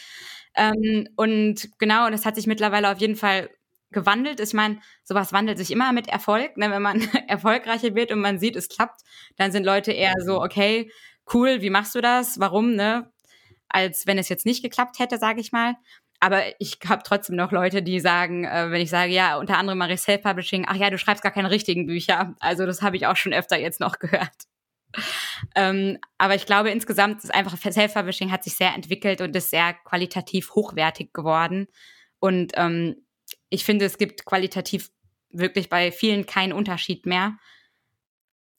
Ähm, 0.55 1.07
und 1.15 1.69
genau, 1.79 2.09
das 2.09 2.25
hat 2.25 2.35
sich 2.35 2.47
mittlerweile 2.47 2.91
auf 2.91 2.99
jeden 2.99 3.15
Fall 3.15 3.49
gewandelt. 3.91 4.39
Ich 4.39 4.53
meine, 4.53 4.79
sowas 5.03 5.33
wandelt 5.33 5.57
sich 5.57 5.71
immer 5.71 5.91
mit 5.91 6.07
Erfolg. 6.07 6.57
Ne? 6.57 6.71
Wenn 6.71 6.81
man 6.81 7.01
erfolgreicher 7.27 7.95
wird 7.95 8.11
und 8.11 8.19
man 8.19 8.39
sieht, 8.39 8.55
es 8.55 8.69
klappt, 8.69 9.01
dann 9.37 9.51
sind 9.51 9.65
Leute 9.65 9.91
eher 9.91 10.13
so, 10.23 10.41
okay, 10.41 10.91
cool, 11.33 11.61
wie 11.61 11.69
machst 11.69 11.95
du 11.95 12.01
das? 12.01 12.39
Warum? 12.39 12.75
Ne? 12.75 13.11
Als 13.69 14.07
wenn 14.07 14.17
es 14.17 14.29
jetzt 14.29 14.45
nicht 14.45 14.63
geklappt 14.63 14.99
hätte, 14.99 15.17
sage 15.17 15.41
ich 15.41 15.51
mal. 15.51 15.75
Aber 16.19 16.43
ich 16.59 16.79
habe 16.87 17.03
trotzdem 17.05 17.35
noch 17.35 17.51
Leute, 17.51 17.83
die 17.83 17.99
sagen, 17.99 18.45
äh, 18.45 18.71
wenn 18.71 18.81
ich 18.81 18.89
sage, 18.89 19.11
ja, 19.11 19.37
unter 19.37 19.57
anderem 19.57 19.77
mache 19.77 19.93
ich 19.93 20.01
Self-Publishing, 20.01 20.65
ach 20.67 20.75
ja, 20.75 20.89
du 20.89 20.97
schreibst 20.97 21.21
gar 21.21 21.31
keine 21.31 21.51
richtigen 21.51 21.85
Bücher. 21.85 22.35
Also 22.39 22.65
das 22.65 22.81
habe 22.81 22.97
ich 22.97 23.05
auch 23.05 23.15
schon 23.15 23.33
öfter 23.33 23.59
jetzt 23.59 23.79
noch 23.79 23.99
gehört. 23.99 24.47
ähm, 25.55 25.99
aber 26.17 26.33
ich 26.33 26.45
glaube, 26.45 26.71
insgesamt 26.71 27.23
ist 27.23 27.33
einfach 27.33 27.57
Self-Publishing 27.57 28.31
hat 28.31 28.43
sich 28.43 28.55
sehr 28.55 28.73
entwickelt 28.73 29.21
und 29.21 29.35
ist 29.35 29.51
sehr 29.51 29.73
qualitativ 29.73 30.55
hochwertig 30.55 31.13
geworden. 31.13 31.67
Und 32.19 32.53
ähm, 32.55 32.95
ich 33.49 33.63
finde, 33.63 33.85
es 33.85 33.97
gibt 33.97 34.25
qualitativ 34.25 34.89
wirklich 35.29 35.69
bei 35.69 35.91
vielen 35.91 36.25
keinen 36.25 36.53
Unterschied 36.53 37.05
mehr. 37.05 37.37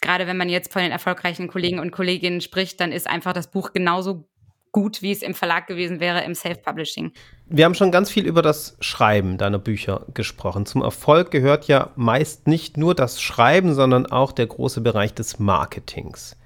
Gerade 0.00 0.28
wenn 0.28 0.36
man 0.36 0.48
jetzt 0.48 0.72
von 0.72 0.82
den 0.82 0.92
erfolgreichen 0.92 1.48
Kollegen 1.48 1.80
und 1.80 1.90
Kolleginnen 1.90 2.40
spricht, 2.40 2.80
dann 2.80 2.92
ist 2.92 3.08
einfach 3.08 3.32
das 3.32 3.50
Buch 3.50 3.72
genauso 3.72 4.28
gut, 4.72 5.02
wie 5.02 5.12
es 5.12 5.22
im 5.22 5.34
Verlag 5.34 5.66
gewesen 5.66 6.00
wäre, 6.00 6.24
im 6.24 6.34
Self-Publishing. 6.34 7.12
Wir 7.46 7.64
haben 7.64 7.74
schon 7.74 7.92
ganz 7.92 8.10
viel 8.10 8.26
über 8.26 8.42
das 8.42 8.76
Schreiben 8.80 9.38
deiner 9.38 9.58
Bücher 9.58 10.06
gesprochen. 10.14 10.66
Zum 10.66 10.82
Erfolg 10.82 11.30
gehört 11.30 11.66
ja 11.68 11.90
meist 11.96 12.46
nicht 12.46 12.76
nur 12.76 12.94
das 12.94 13.20
Schreiben, 13.20 13.74
sondern 13.74 14.06
auch 14.06 14.32
der 14.32 14.46
große 14.46 14.80
Bereich 14.80 15.14
des 15.14 15.38
Marketings. 15.38 16.36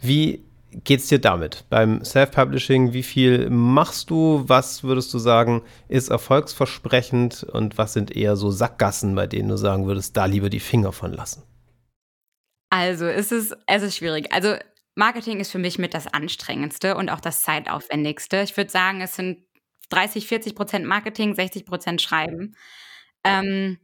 Wie 0.00 0.44
geht's 0.84 1.08
dir 1.08 1.20
damit 1.20 1.64
beim 1.70 2.04
Self-Publishing? 2.04 2.92
Wie 2.92 3.02
viel 3.02 3.50
machst 3.50 4.10
du? 4.10 4.44
Was 4.46 4.82
würdest 4.82 5.12
du 5.14 5.18
sagen, 5.18 5.62
ist 5.88 6.10
erfolgsversprechend 6.10 7.44
und 7.44 7.78
was 7.78 7.92
sind 7.92 8.16
eher 8.16 8.36
so 8.36 8.50
Sackgassen, 8.50 9.14
bei 9.14 9.26
denen 9.26 9.48
du 9.48 9.56
sagen 9.56 9.86
würdest, 9.86 10.16
da 10.16 10.24
lieber 10.24 10.50
die 10.50 10.60
Finger 10.60 10.92
von 10.92 11.12
lassen? 11.12 11.42
Also, 12.70 13.04
es 13.04 13.32
ist, 13.32 13.54
es 13.66 13.82
ist 13.82 13.96
schwierig. 13.96 14.32
Also, 14.32 14.54
Marketing 14.94 15.40
ist 15.40 15.50
für 15.50 15.58
mich 15.58 15.78
mit 15.78 15.94
das 15.94 16.06
anstrengendste 16.06 16.96
und 16.96 17.08
auch 17.08 17.20
das 17.20 17.42
zeitaufwendigste. 17.42 18.42
Ich 18.42 18.56
würde 18.56 18.70
sagen, 18.70 19.00
es 19.00 19.16
sind 19.16 19.44
30, 19.90 20.26
40 20.26 20.54
Prozent 20.54 20.86
Marketing, 20.86 21.34
60 21.34 21.64
Prozent 21.64 22.02
Schreiben. 22.02 22.56
Ähm, 23.24 23.78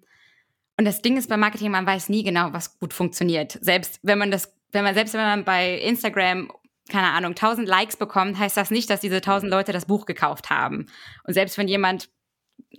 und 0.76 0.84
das 0.84 1.02
Ding 1.02 1.16
ist 1.16 1.28
bei 1.28 1.36
Marketing, 1.36 1.70
man 1.70 1.86
weiß 1.86 2.08
nie 2.08 2.22
genau, 2.22 2.52
was 2.52 2.78
gut 2.78 2.92
funktioniert. 2.92 3.58
Selbst 3.60 4.00
wenn 4.02 4.18
man 4.18 4.30
das, 4.30 4.54
wenn 4.72 4.84
man, 4.84 4.94
selbst 4.94 5.14
wenn 5.14 5.20
man 5.20 5.44
bei 5.44 5.78
Instagram 5.78 6.50
keine 6.88 7.12
Ahnung, 7.12 7.32
1000 7.32 7.68
Likes 7.68 7.96
bekommt, 7.96 8.38
heißt 8.38 8.56
das 8.56 8.70
nicht, 8.70 8.90
dass 8.90 9.00
diese 9.00 9.16
1000 9.16 9.50
Leute 9.50 9.72
das 9.72 9.86
Buch 9.86 10.06
gekauft 10.06 10.50
haben. 10.50 10.86
Und 11.24 11.34
selbst 11.34 11.58
wenn 11.58 11.68
jemand 11.68 12.08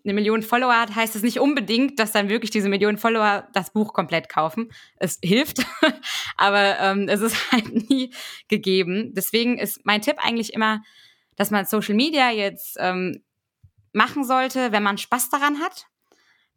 eine 0.03 0.13
Million 0.13 0.41
Follower 0.41 0.74
hat, 0.74 0.95
heißt 0.95 1.15
es 1.15 1.24
nicht 1.24 1.39
unbedingt, 1.39 2.00
dass 2.00 2.12
dann 2.12 2.29
wirklich 2.29 2.51
diese 2.51 2.69
Millionen 2.69 2.98
Follower 2.98 3.48
das 3.53 3.71
Buch 3.71 3.93
komplett 3.93 4.29
kaufen. 4.29 4.71
Es 4.98 5.19
hilft, 5.24 5.65
aber 6.38 6.79
ähm, 6.79 7.07
es 7.07 7.21
ist 7.21 7.36
halt 7.51 7.89
nie 7.89 8.13
gegeben. 8.48 9.13
Deswegen 9.13 9.57
ist 9.57 9.86
mein 9.86 10.01
Tipp 10.01 10.17
eigentlich 10.19 10.53
immer, 10.53 10.81
dass 11.36 11.51
man 11.51 11.65
Social 11.65 11.95
Media 11.95 12.31
jetzt 12.31 12.77
ähm, 12.79 13.24
machen 13.93 14.24
sollte, 14.24 14.71
wenn 14.71 14.83
man 14.83 14.98
Spaß 14.98 15.29
daran 15.29 15.59
hat. 15.59 15.88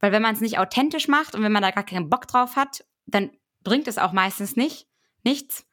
Weil 0.01 0.13
wenn 0.13 0.23
man 0.23 0.35
es 0.35 0.41
nicht 0.41 0.59
authentisch 0.59 1.07
macht 1.09 1.35
und 1.35 1.43
wenn 1.43 1.53
man 1.53 1.63
da 1.63 1.71
gar 1.71 1.85
keinen 1.85 2.11
Bock 2.11 2.27
drauf 2.27 2.57
hat, 2.57 2.85
dann 3.07 3.31
bringt 3.63 3.87
es 3.87 3.99
auch 3.99 4.13
meistens 4.13 4.57
nicht, 4.57 4.89
nichts. 5.23 5.67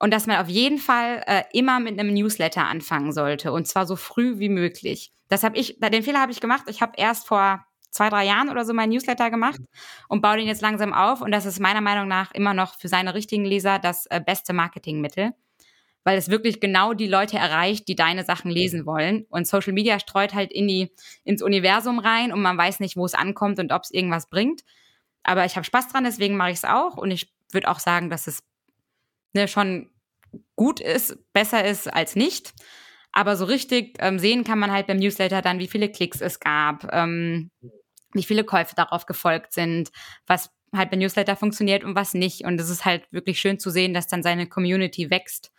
Und 0.00 0.12
dass 0.12 0.26
man 0.26 0.38
auf 0.38 0.48
jeden 0.48 0.78
Fall 0.78 1.22
äh, 1.26 1.42
immer 1.52 1.78
mit 1.78 1.98
einem 1.98 2.12
Newsletter 2.12 2.66
anfangen 2.66 3.12
sollte 3.12 3.52
und 3.52 3.68
zwar 3.68 3.86
so 3.86 3.96
früh 3.96 4.38
wie 4.38 4.48
möglich. 4.48 5.12
Das 5.28 5.44
habe 5.44 5.58
ich, 5.58 5.78
den 5.78 6.02
Fehler 6.02 6.20
habe 6.20 6.32
ich 6.32 6.40
gemacht. 6.40 6.64
Ich 6.68 6.80
habe 6.82 6.94
erst 6.96 7.28
vor 7.28 7.64
zwei, 7.90 8.08
drei 8.08 8.24
Jahren 8.24 8.48
oder 8.48 8.64
so 8.64 8.72
meinen 8.72 8.90
Newsletter 8.90 9.30
gemacht 9.30 9.60
und 10.08 10.22
baue 10.22 10.38
den 10.38 10.46
jetzt 10.46 10.62
langsam 10.62 10.94
auf. 10.94 11.20
Und 11.20 11.32
das 11.32 11.44
ist 11.44 11.60
meiner 11.60 11.82
Meinung 11.82 12.08
nach 12.08 12.32
immer 12.32 12.54
noch 12.54 12.78
für 12.78 12.88
seine 12.88 13.14
richtigen 13.14 13.44
Leser 13.44 13.78
das 13.78 14.06
äh, 14.06 14.20
beste 14.24 14.52
Marketingmittel, 14.54 15.32
weil 16.02 16.16
es 16.16 16.30
wirklich 16.30 16.60
genau 16.60 16.94
die 16.94 17.06
Leute 17.06 17.36
erreicht, 17.36 17.86
die 17.86 17.96
deine 17.96 18.24
Sachen 18.24 18.50
lesen 18.50 18.86
wollen. 18.86 19.26
Und 19.28 19.46
Social 19.46 19.72
Media 19.72 20.00
streut 20.00 20.34
halt 20.34 20.50
in 20.50 20.66
die, 20.66 20.90
ins 21.24 21.42
Universum 21.42 21.98
rein 21.98 22.32
und 22.32 22.40
man 22.40 22.56
weiß 22.56 22.80
nicht, 22.80 22.96
wo 22.96 23.04
es 23.04 23.14
ankommt 23.14 23.58
und 23.58 23.72
ob 23.72 23.82
es 23.82 23.90
irgendwas 23.90 24.30
bringt. 24.30 24.62
Aber 25.22 25.44
ich 25.44 25.56
habe 25.56 25.64
Spaß 25.64 25.88
dran, 25.88 26.04
deswegen 26.04 26.36
mache 26.36 26.50
ich 26.50 26.56
es 26.56 26.64
auch. 26.64 26.96
Und 26.96 27.10
ich 27.10 27.30
würde 27.52 27.68
auch 27.68 27.80
sagen, 27.80 28.08
dass 28.08 28.26
es 28.26 28.42
ne, 29.32 29.48
schon 29.48 29.90
gut 30.56 30.80
ist, 30.80 31.18
besser 31.32 31.64
ist 31.64 31.92
als 31.92 32.16
nicht. 32.16 32.52
Aber 33.12 33.36
so 33.36 33.44
richtig 33.44 33.96
ähm, 33.98 34.18
sehen 34.18 34.44
kann 34.44 34.58
man 34.58 34.70
halt 34.70 34.86
beim 34.86 34.98
Newsletter 34.98 35.42
dann, 35.42 35.58
wie 35.58 35.66
viele 35.66 35.90
Klicks 35.90 36.20
es 36.20 36.38
gab, 36.38 36.92
ähm, 36.92 37.50
wie 38.12 38.22
viele 38.22 38.44
Käufe 38.44 38.74
darauf 38.74 39.06
gefolgt 39.06 39.52
sind, 39.52 39.90
was 40.26 40.50
halt 40.74 40.90
beim 40.90 41.00
Newsletter 41.00 41.34
funktioniert 41.34 41.82
und 41.82 41.96
was 41.96 42.14
nicht. 42.14 42.44
Und 42.44 42.60
es 42.60 42.70
ist 42.70 42.84
halt 42.84 43.02
wirklich 43.10 43.40
schön 43.40 43.58
zu 43.58 43.70
sehen, 43.70 43.94
dass 43.94 44.06
dann 44.06 44.22
seine 44.22 44.46
Community 44.48 45.10
wächst. 45.10 45.50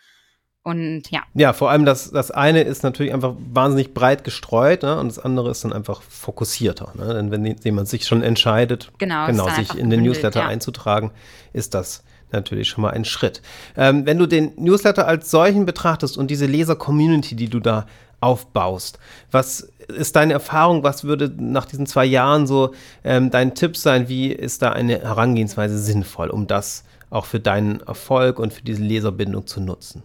Und 0.63 1.09
ja. 1.09 1.23
Ja, 1.33 1.53
vor 1.53 1.71
allem 1.71 1.85
das, 1.85 2.11
das 2.11 2.29
eine 2.29 2.61
ist 2.61 2.83
natürlich 2.83 3.13
einfach 3.13 3.33
wahnsinnig 3.37 3.95
breit 3.95 4.23
gestreut 4.23 4.83
ne? 4.83 4.99
und 4.99 5.07
das 5.07 5.17
andere 5.17 5.49
ist 5.49 5.63
dann 5.63 5.73
einfach 5.73 6.03
fokussierter. 6.03 6.93
Ne? 6.95 7.15
Denn 7.15 7.31
wenn 7.31 7.45
jemand 7.45 7.87
sich 7.87 8.05
schon 8.05 8.21
entscheidet, 8.21 8.91
genau, 8.99 9.25
genau 9.25 9.49
sich 9.49 9.75
in 9.75 9.89
den 9.89 10.03
Newsletter 10.03 10.41
ja. 10.41 10.47
einzutragen, 10.47 11.11
ist 11.51 11.73
das 11.73 12.03
natürlich 12.33 12.69
schon 12.69 12.81
mal 12.81 12.91
ein 12.91 13.05
Schritt. 13.05 13.41
Ähm, 13.75 14.05
wenn 14.05 14.17
du 14.17 14.25
den 14.25 14.53
Newsletter 14.55 15.07
als 15.07 15.31
solchen 15.31 15.65
betrachtest 15.65 16.17
und 16.17 16.31
diese 16.31 16.45
Leser-Community, 16.45 17.35
die 17.35 17.49
du 17.49 17.59
da 17.59 17.85
aufbaust, 18.19 18.99
was 19.31 19.71
ist 19.87 20.15
deine 20.15 20.33
Erfahrung? 20.33 20.83
Was 20.83 21.03
würde 21.03 21.33
nach 21.37 21.65
diesen 21.65 21.85
zwei 21.85 22.05
Jahren 22.05 22.47
so 22.47 22.73
ähm, 23.03 23.29
dein 23.31 23.55
Tipp 23.55 23.75
sein? 23.75 24.07
Wie 24.07 24.31
ist 24.31 24.61
da 24.61 24.71
eine 24.71 24.99
Herangehensweise 24.99 25.77
sinnvoll, 25.77 26.29
um 26.29 26.47
das 26.47 26.83
auch 27.09 27.25
für 27.25 27.39
deinen 27.39 27.81
Erfolg 27.81 28.39
und 28.39 28.53
für 28.53 28.63
diese 28.63 28.83
Leserbindung 28.83 29.47
zu 29.47 29.59
nutzen? 29.59 30.03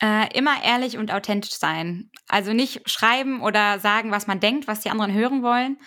Äh, 0.00 0.36
immer 0.36 0.62
ehrlich 0.64 0.96
und 0.96 1.12
authentisch 1.12 1.54
sein. 1.54 2.10
Also 2.28 2.52
nicht 2.52 2.88
schreiben 2.88 3.42
oder 3.42 3.80
sagen, 3.80 4.10
was 4.10 4.26
man 4.26 4.38
denkt, 4.38 4.68
was 4.68 4.80
die 4.80 4.90
anderen 4.90 5.12
hören 5.12 5.42
wollen, 5.42 5.78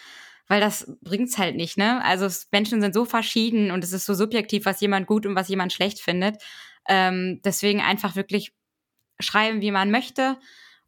weil 0.51 0.59
das 0.59 0.85
bringt's 1.01 1.37
halt 1.37 1.55
nicht, 1.55 1.77
ne? 1.77 2.03
Also 2.03 2.27
Menschen 2.51 2.81
sind 2.81 2.93
so 2.93 3.05
verschieden 3.05 3.71
und 3.71 3.85
es 3.85 3.93
ist 3.93 4.05
so 4.05 4.13
subjektiv, 4.13 4.65
was 4.65 4.81
jemand 4.81 5.07
gut 5.07 5.25
und 5.25 5.33
was 5.33 5.47
jemand 5.47 5.71
schlecht 5.71 6.01
findet. 6.01 6.43
Ähm, 6.89 7.39
deswegen 7.45 7.79
einfach 7.79 8.17
wirklich 8.17 8.51
schreiben, 9.21 9.61
wie 9.61 9.71
man 9.71 9.91
möchte. 9.91 10.37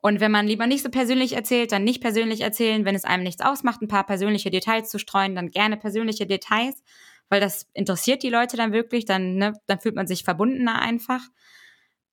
Und 0.01 0.19
wenn 0.19 0.33
man 0.33 0.47
lieber 0.47 0.67
nicht 0.67 0.83
so 0.83 0.89
persönlich 0.89 1.31
erzählt, 1.31 1.71
dann 1.71 1.85
nicht 1.85 2.01
persönlich 2.01 2.41
erzählen. 2.41 2.83
Wenn 2.83 2.93
es 2.93 3.05
einem 3.05 3.23
nichts 3.23 3.41
ausmacht, 3.41 3.81
ein 3.81 3.87
paar 3.87 4.05
persönliche 4.05 4.51
Details 4.51 4.89
zu 4.89 4.99
streuen, 4.99 5.33
dann 5.33 5.47
gerne 5.47 5.77
persönliche 5.77 6.27
Details, 6.27 6.83
weil 7.29 7.39
das 7.39 7.69
interessiert 7.73 8.21
die 8.21 8.29
Leute 8.29 8.57
dann 8.57 8.73
wirklich. 8.73 9.05
Dann, 9.05 9.35
ne, 9.35 9.53
dann 9.67 9.79
fühlt 9.79 9.95
man 9.95 10.07
sich 10.07 10.25
verbundener 10.25 10.81
einfach. 10.81 11.21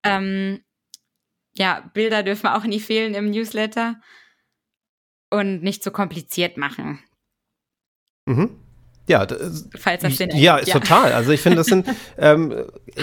Ähm, 0.05 0.63
ja, 1.55 1.91
Bilder 1.95 2.23
dürfen 2.23 2.47
auch 2.47 2.63
nie 2.63 2.79
fehlen 2.79 3.15
im 3.15 3.33
Newsletter 3.33 4.01
und 5.31 5.65
nicht 5.65 5.83
so 5.83 5.91
kompliziert 5.91 6.57
machen. 6.57 7.01
Mhm. 8.27 8.51
Ja, 9.09 9.27
das, 9.27 9.69
Falls 9.77 10.03
das 10.03 10.17
Sinn 10.17 10.31
ja, 10.35 10.61
ja, 10.61 10.73
total. 10.73 11.13
Also 11.13 11.33
ich 11.33 11.41
finde, 11.41 11.57
das 11.57 11.67
sind 11.67 11.87
ähm, 12.19 12.55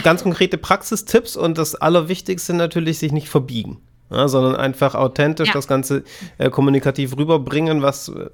ganz 0.03 0.23
konkrete 0.23 0.57
Praxistipps 0.57 1.35
und 1.35 1.57
das 1.57 1.75
Allerwichtigste 1.75 2.53
natürlich, 2.53 2.99
sich 2.99 3.11
nicht 3.11 3.27
verbiegen, 3.27 3.81
ja, 4.09 4.29
sondern 4.29 4.55
einfach 4.55 4.95
authentisch 4.95 5.49
ja. 5.49 5.53
das 5.53 5.67
Ganze 5.67 6.03
äh, 6.37 6.49
kommunikativ 6.49 7.17
rüberbringen, 7.17 7.81
was 7.81 8.07
äh, 8.07 8.29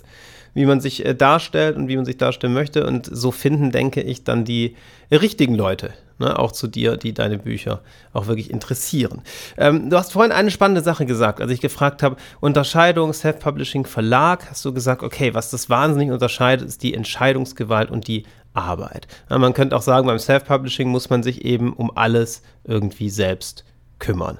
wie 0.54 0.66
man 0.66 0.82
sich 0.82 1.06
äh, 1.06 1.16
darstellt 1.16 1.76
und 1.76 1.88
wie 1.88 1.96
man 1.96 2.06
sich 2.06 2.18
darstellen 2.18 2.54
möchte. 2.54 2.86
Und 2.86 3.10
so 3.12 3.32
finden, 3.32 3.72
denke 3.72 4.02
ich, 4.02 4.24
dann 4.24 4.46
die 4.46 4.76
richtigen 5.12 5.56
Leute, 5.56 5.94
ne, 6.20 6.38
auch 6.38 6.52
zu 6.52 6.68
dir, 6.68 6.98
die 6.98 7.14
deine 7.14 7.38
Bücher 7.38 7.82
auch 8.14 8.28
wirklich 8.28 8.52
interessieren. 8.52 9.22
Ähm, 9.58 9.90
du 9.90 9.98
hast 9.98 10.14
vorhin 10.14 10.32
eine 10.32 10.52
spannende 10.52 10.82
Sache 10.82 11.06
gesagt, 11.06 11.42
als 11.42 11.52
ich 11.52 11.62
gefragt 11.62 12.04
habe, 12.04 12.18
Unterscheidung 12.40 13.14
Self-Publishing 13.14 13.86
Verlag, 13.86 14.50
hast 14.50 14.64
du 14.66 14.74
gesagt, 14.74 15.04
okay, 15.04 15.34
was 15.34 15.50
das 15.50 15.70
wahnsinnig 15.70 16.12
unterscheidet, 16.12 16.68
ist 16.68 16.84
die 16.84 16.94
Entscheidungsgewalt 16.94 17.92
und 17.92 18.08
die 18.08 18.26
Arbeit. 18.54 19.08
Ja, 19.30 19.38
man 19.40 19.54
könnte 19.54 19.76
auch 19.76 19.82
sagen, 19.82 20.08
beim 20.08 20.20
Self-Publishing 20.20 20.90
muss 20.90 21.10
man 21.10 21.24
sich 21.24 21.44
eben 21.44 21.74
um 21.74 21.96
alles 21.96 22.44
irgendwie 22.64 23.10
selbst 23.10 23.66
kümmern. 24.00 24.40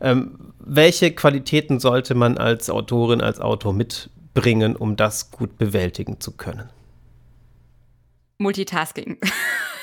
Ähm, 0.00 0.52
welche 0.58 1.12
Qualitäten 1.12 1.80
sollte 1.80 2.14
man 2.14 2.36
als 2.36 2.68
Autorin, 2.68 3.20
als 3.20 3.40
Autor 3.40 3.72
mit 3.72 4.10
bringen, 4.34 4.76
um 4.76 4.96
das 4.96 5.30
gut 5.30 5.56
bewältigen 5.56 6.20
zu 6.20 6.36
können? 6.36 6.68
Multitasking. 8.38 9.18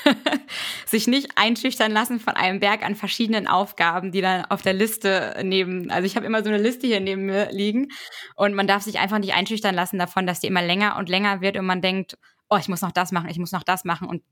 Sich 0.86 1.06
nicht 1.06 1.32
einschüchtern 1.36 1.90
lassen 1.90 2.20
von 2.20 2.34
einem 2.34 2.60
Berg 2.60 2.84
an 2.84 2.94
verschiedenen 2.94 3.46
Aufgaben, 3.46 4.12
die 4.12 4.20
dann 4.20 4.44
auf 4.44 4.62
der 4.62 4.74
Liste 4.74 5.40
neben, 5.42 5.90
also 5.90 6.04
ich 6.04 6.16
habe 6.16 6.26
immer 6.26 6.42
so 6.42 6.50
eine 6.50 6.58
Liste 6.58 6.86
hier 6.86 7.00
neben 7.00 7.26
mir 7.26 7.50
liegen 7.50 7.88
und 8.34 8.54
man 8.54 8.66
darf 8.66 8.82
sich 8.82 8.98
einfach 8.98 9.18
nicht 9.18 9.34
einschüchtern 9.34 9.74
lassen 9.74 9.98
davon, 9.98 10.26
dass 10.26 10.40
die 10.40 10.48
immer 10.48 10.62
länger 10.62 10.96
und 10.98 11.08
länger 11.08 11.40
wird 11.40 11.56
und 11.56 11.64
man 11.64 11.80
denkt, 11.80 12.18
oh, 12.50 12.56
ich 12.58 12.68
muss 12.68 12.82
noch 12.82 12.92
das 12.92 13.12
machen, 13.12 13.30
ich 13.30 13.38
muss 13.38 13.52
noch 13.52 13.62
das 13.62 13.84
machen 13.84 14.08
und 14.08 14.22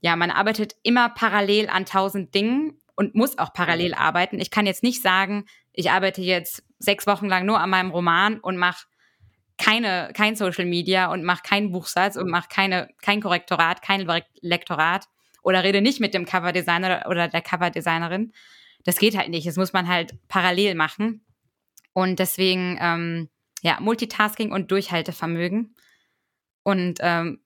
ja, 0.00 0.16
man 0.16 0.30
arbeitet 0.30 0.76
immer 0.82 1.08
parallel 1.08 1.68
an 1.68 1.86
tausend 1.86 2.34
Dingen 2.34 2.78
und 2.94 3.14
muss 3.14 3.38
auch 3.38 3.52
parallel 3.52 3.94
arbeiten. 3.94 4.38
Ich 4.38 4.50
kann 4.50 4.66
jetzt 4.66 4.82
nicht 4.82 5.02
sagen, 5.02 5.46
ich 5.72 5.90
arbeite 5.90 6.22
jetzt 6.22 6.62
sechs 6.78 7.06
Wochen 7.06 7.26
lang 7.26 7.46
nur 7.46 7.58
an 7.58 7.70
meinem 7.70 7.90
Roman 7.90 8.38
und 8.38 8.56
mache 8.56 8.86
keine, 9.58 10.10
kein 10.14 10.36
Social 10.36 10.64
Media 10.64 11.12
und 11.12 11.24
mach 11.24 11.42
keinen 11.42 11.72
Buchsatz 11.72 12.16
und 12.16 12.28
mach 12.28 12.48
keine, 12.48 12.88
kein 13.02 13.20
Korrektorat, 13.20 13.82
kein 13.82 14.06
Lektorat 14.40 15.06
oder 15.42 15.62
rede 15.62 15.80
nicht 15.80 16.00
mit 16.00 16.14
dem 16.14 16.24
Coverdesigner 16.24 17.04
oder 17.08 17.28
der 17.28 17.42
Coverdesignerin. 17.42 18.32
Das 18.84 18.98
geht 18.98 19.16
halt 19.16 19.28
nicht. 19.28 19.46
Das 19.46 19.56
muss 19.56 19.72
man 19.72 19.88
halt 19.88 20.14
parallel 20.28 20.74
machen. 20.74 21.24
Und 21.92 22.18
deswegen, 22.18 22.78
ähm, 22.80 23.28
ja, 23.62 23.78
Multitasking 23.80 24.52
und 24.52 24.70
Durchhaltevermögen 24.70 25.74
und 26.64 26.98
ähm, 27.00 27.40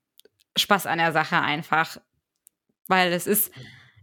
Spaß 0.57 0.87
an 0.87 0.99
der 0.99 1.13
Sache 1.13 1.41
einfach. 1.41 1.99
Weil 2.87 3.13
es 3.13 3.27
ist, 3.27 3.53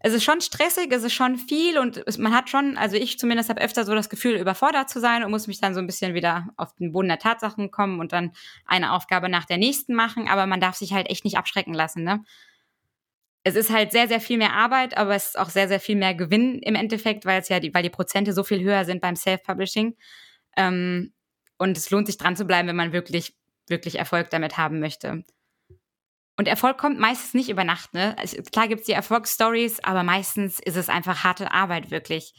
es 0.06 0.14
ist 0.14 0.24
schon 0.24 0.40
stressig, 0.40 0.92
es 0.92 1.04
ist 1.04 1.14
schon 1.14 1.36
viel 1.36 1.80
und 1.80 2.00
man 2.20 2.32
hat 2.32 2.48
schon, 2.48 2.78
also 2.78 2.96
ich 2.96 3.18
zumindest 3.18 3.50
habe 3.50 3.60
öfter 3.60 3.86
so 3.86 3.96
das 3.96 4.08
Gefühl, 4.08 4.36
überfordert 4.36 4.88
zu 4.88 5.00
sein 5.00 5.24
und 5.24 5.32
muss 5.32 5.48
mich 5.48 5.60
dann 5.60 5.74
so 5.74 5.80
ein 5.80 5.88
bisschen 5.88 6.14
wieder 6.14 6.48
auf 6.58 6.76
den 6.76 6.92
Boden 6.92 7.08
der 7.08 7.18
Tatsachen 7.18 7.72
kommen 7.72 8.00
und 8.00 8.14
dann 8.14 8.32
eine 8.68 8.94
Aufgabe 8.94 9.30
nach 9.30 9.46
der 9.46 9.58
nächsten 9.58 9.96
machen, 9.96 10.28
aber 10.28 10.46
man 10.46 10.60
darf 10.60 10.76
sich 10.76 10.94
halt 10.94 11.10
echt 11.10 11.26
nicht 11.26 11.40
abschrecken 11.40 11.74
lassen, 11.74 12.04
ne? 12.04 12.24
Es 13.44 13.56
ist 13.56 13.72
halt 13.72 13.92
sehr, 13.92 14.08
sehr 14.08 14.22
viel 14.22 14.38
mehr 14.38 14.54
Arbeit, 14.54 14.96
aber 14.96 15.16
es 15.16 15.30
ist 15.30 15.40
auch 15.40 15.50
sehr, 15.50 15.68
sehr 15.68 15.80
viel 15.80 15.96
mehr 15.96 16.14
Gewinn 16.14 16.60
im 16.60 16.76
Endeffekt, 16.76 17.26
weil 17.26 17.42
es 17.42 17.50
ja 17.50 17.60
die, 17.60 17.74
weil 17.74 17.84
die 17.84 17.90
Prozente 17.90 18.32
so 18.34 18.44
viel 18.44 18.62
höher 18.62 18.86
sind 18.86 19.02
beim 19.02 19.16
Self-Publishing. 19.16 19.96
Ähm, 20.56 21.14
und 21.58 21.78
es 21.78 21.90
lohnt 21.90 22.06
sich 22.06 22.18
dran 22.18 22.36
zu 22.36 22.46
bleiben, 22.46 22.68
wenn 22.68 22.76
man 22.76 22.94
wirklich, 22.94 23.36
wirklich 23.68 23.98
Erfolg 23.98 24.30
damit 24.30 24.58
haben 24.58 24.80
möchte. 24.80 25.24
Und 26.38 26.48
Erfolg 26.48 26.78
kommt 26.78 27.00
meistens 27.00 27.34
nicht 27.34 27.50
über 27.50 27.64
Nacht, 27.64 27.94
ne? 27.94 28.16
Also 28.20 28.38
klar 28.52 28.68
gibt 28.68 28.82
es 28.82 28.88
die 28.88 28.94
Erfolgsstories, 28.94 29.80
aber 29.84 30.04
meistens 30.04 30.60
ist 30.60 30.76
es 30.76 30.90
einfach 30.90 31.24
harte 31.24 31.52
Arbeit, 31.52 31.92
wirklich. 31.92 32.34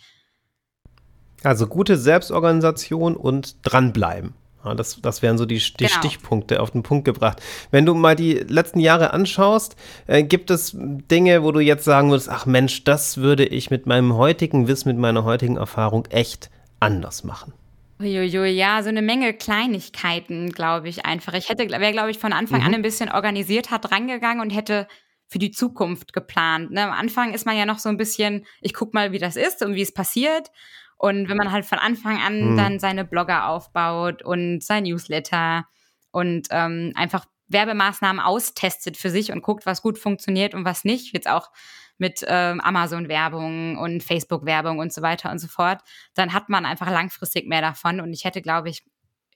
Also 1.43 1.67
gute 1.67 1.97
Selbstorganisation 1.97 3.17
und 3.17 3.57
dranbleiben. 3.63 4.35
Ja, 4.65 4.75
das, 4.75 5.01
das 5.01 5.23
wären 5.23 5.39
so 5.39 5.47
die, 5.47 5.59
die 5.59 5.73
genau. 5.77 5.91
Stichpunkte 5.91 6.61
auf 6.61 6.73
den 6.73 6.83
Punkt 6.83 7.05
gebracht. 7.05 7.41
Wenn 7.71 7.87
du 7.87 7.95
mal 7.95 8.17
die 8.17 8.35
letzten 8.35 8.81
Jahre 8.81 9.13
anschaust, 9.13 9.77
äh, 10.09 10.25
gibt 10.25 10.51
es 10.51 10.77
Dinge, 10.77 11.43
wo 11.45 11.53
du 11.53 11.61
jetzt 11.61 11.85
sagen 11.85 12.11
würdest, 12.11 12.29
ach 12.29 12.47
Mensch, 12.47 12.83
das 12.85 13.19
würde 13.19 13.45
ich 13.45 13.71
mit 13.71 13.87
meinem 13.87 14.15
heutigen 14.15 14.67
Wissen, 14.67 14.89
mit 14.89 14.99
meiner 14.99 15.25
heutigen 15.25 15.57
Erfahrung 15.57 16.07
echt 16.07 16.51
anders 16.81 17.23
machen? 17.23 17.53
Uiuiui, 17.99 18.51
ja, 18.51 18.83
so 18.83 18.91
eine 18.91 19.03
Menge 19.03 19.33
Kleinigkeiten, 19.33 20.51
glaube 20.51 20.89
ich 20.89 21.07
einfach. 21.07 21.33
Ich 21.35 21.49
hätte, 21.49 21.69
wäre, 21.69 21.93
glaube 21.93 22.11
ich, 22.11 22.19
von 22.19 22.33
Anfang 22.33 22.61
mhm. 22.61 22.67
an 22.67 22.75
ein 22.75 22.83
bisschen 22.83 23.11
organisiert 23.11 23.71
hat 23.71 23.91
rangegangen 23.91 24.41
und 24.41 24.51
hätte 24.51 24.87
für 25.29 25.39
die 25.39 25.51
Zukunft 25.51 26.13
geplant. 26.13 26.71
Ne? 26.71 26.85
Am 26.85 26.93
Anfang 26.93 27.33
ist 27.33 27.47
man 27.47 27.57
ja 27.57 27.67
noch 27.67 27.79
so 27.79 27.89
ein 27.89 27.97
bisschen, 27.97 28.45
ich 28.61 28.75
guck 28.75 28.95
mal, 28.95 29.13
wie 29.13 29.19
das 29.19 29.37
ist 29.37 29.63
und 29.63 29.75
wie 29.75 29.83
es 29.83 29.95
passiert. 29.95 30.51
Und 30.99 31.29
wenn 31.29 31.37
man 31.37 31.53
halt 31.53 31.65
von 31.65 31.79
Anfang 31.79 32.21
an 32.21 32.53
mhm. 32.53 32.57
dann 32.57 32.79
seine 32.79 33.05
Blogger 33.05 33.49
aufbaut 33.49 34.23
und 34.23 34.63
sein 34.63 34.85
Newsletter 34.85 35.65
und 36.11 36.49
ähm, 36.51 36.93
einfach 36.95 37.27
Werbemaßnahmen 37.49 38.21
austestet 38.21 38.97
für 38.97 39.11
sich 39.11 39.33
und 39.33 39.43
guckt, 39.43 39.67
was 39.67 39.83
gut 39.83 39.99
funktioniert 39.99 40.55
und 40.55 40.65
was 40.65 40.85
nicht, 40.85 41.13
jetzt 41.13 41.29
auch 41.29 41.51
mit 41.99 42.25
ähm, 42.27 42.61
Amazon-Werbung 42.61 43.79
und 43.79 44.03
Facebook-Werbung 44.03 44.79
und 44.79 44.93
so 44.93 45.03
weiter 45.03 45.31
und 45.31 45.39
so 45.39 45.49
fort, 45.49 45.81
dann 46.15 46.33
hat 46.33 46.49
man 46.49 46.67
einfach 46.67 46.91
langfristig 46.91 47.47
mehr 47.47 47.61
davon. 47.61 48.01
Und 48.01 48.13
ich 48.13 48.25
hätte, 48.25 48.43
glaube 48.43 48.69
ich, 48.69 48.85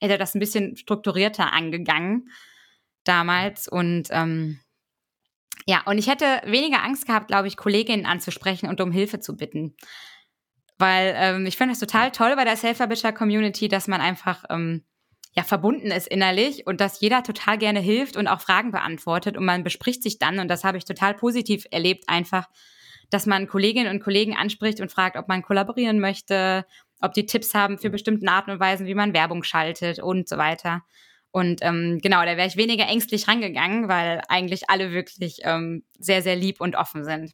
hätte 0.01 0.19
das 0.19 0.35
ein 0.35 0.41
bisschen 0.41 0.77
strukturierter 0.77 1.53
angegangen 1.53 2.29
damals. 3.05 3.69
Und 3.69 4.09
ähm, 4.11 4.61
ja, 5.67 5.83
und 5.87 5.99
ich 5.99 6.09
hätte 6.09 6.41
weniger 6.45 6.83
Angst 6.83 7.07
gehabt, 7.07 7.29
glaube 7.29 7.49
ich, 7.49 7.57
Kolleginnen 7.57 8.07
anzusprechen 8.07 8.69
und 8.69 8.81
um 8.81 8.93
Hilfe 8.93 9.21
zu 9.21 9.37
bitten. 9.37 9.75
Weil 10.79 11.15
ähm, 11.17 11.47
ich 11.47 11.57
finde 11.57 11.73
das 11.73 11.81
total 11.81 12.11
toll 12.11 12.35
bei 12.37 12.45
der 12.45 12.57
Self-Publisher-Community, 12.57 13.69
dass 13.69 13.87
man 13.87 14.01
einfach 14.01 14.45
ähm, 14.49 14.85
ja 15.33 15.45
verbunden 15.45 15.91
ist 15.91 16.09
innerlich 16.09 16.67
und 16.67 16.81
dass 16.81 17.01
jeder 17.01 17.23
total 17.23 17.59
gerne 17.59 17.81
hilft 17.81 18.17
und 18.17 18.27
auch 18.27 18.41
Fragen 18.41 18.73
beantwortet 18.73 19.37
und 19.37 19.45
man 19.45 19.63
bespricht 19.63 20.03
sich 20.03 20.19
dann 20.19 20.39
und 20.39 20.49
das 20.49 20.65
habe 20.65 20.79
ich 20.79 20.85
total 20.85 21.15
positiv 21.15 21.67
erlebt 21.71 22.05
einfach, 22.09 22.49
dass 23.11 23.27
man 23.27 23.47
Kolleginnen 23.47 23.91
und 23.91 24.03
Kollegen 24.03 24.37
anspricht 24.37 24.81
und 24.81 24.91
fragt, 24.91 25.17
ob 25.17 25.29
man 25.29 25.43
kollaborieren 25.43 26.01
möchte, 26.01 26.65
ob 27.01 27.13
die 27.13 27.27
Tipps 27.27 27.55
haben 27.55 27.79
für 27.79 27.91
bestimmte 27.91 28.29
Arten 28.29 28.51
und 28.51 28.61
Weisen, 28.61 28.87
wie 28.87 28.95
man 28.95 29.15
Werbung 29.15 29.43
schaltet 29.43 30.01
und 30.01 30.29
so 30.29 30.37
weiter. 30.37 30.83
Und 31.33 31.61
ähm, 31.63 32.01
genau, 32.03 32.25
da 32.25 32.37
wäre 32.37 32.49
ich 32.49 32.57
weniger 32.57 32.87
ängstlich 32.89 33.29
rangegangen, 33.29 33.89
weil 33.89 34.21
eigentlich 34.29 34.69
alle 34.69 34.91
wirklich 34.91 35.39
ähm, 35.45 35.85
sehr, 35.99 36.23
sehr 36.23 36.35
lieb 36.35 36.61
und 36.61 36.75
offen 36.75 37.05
sind. 37.05 37.33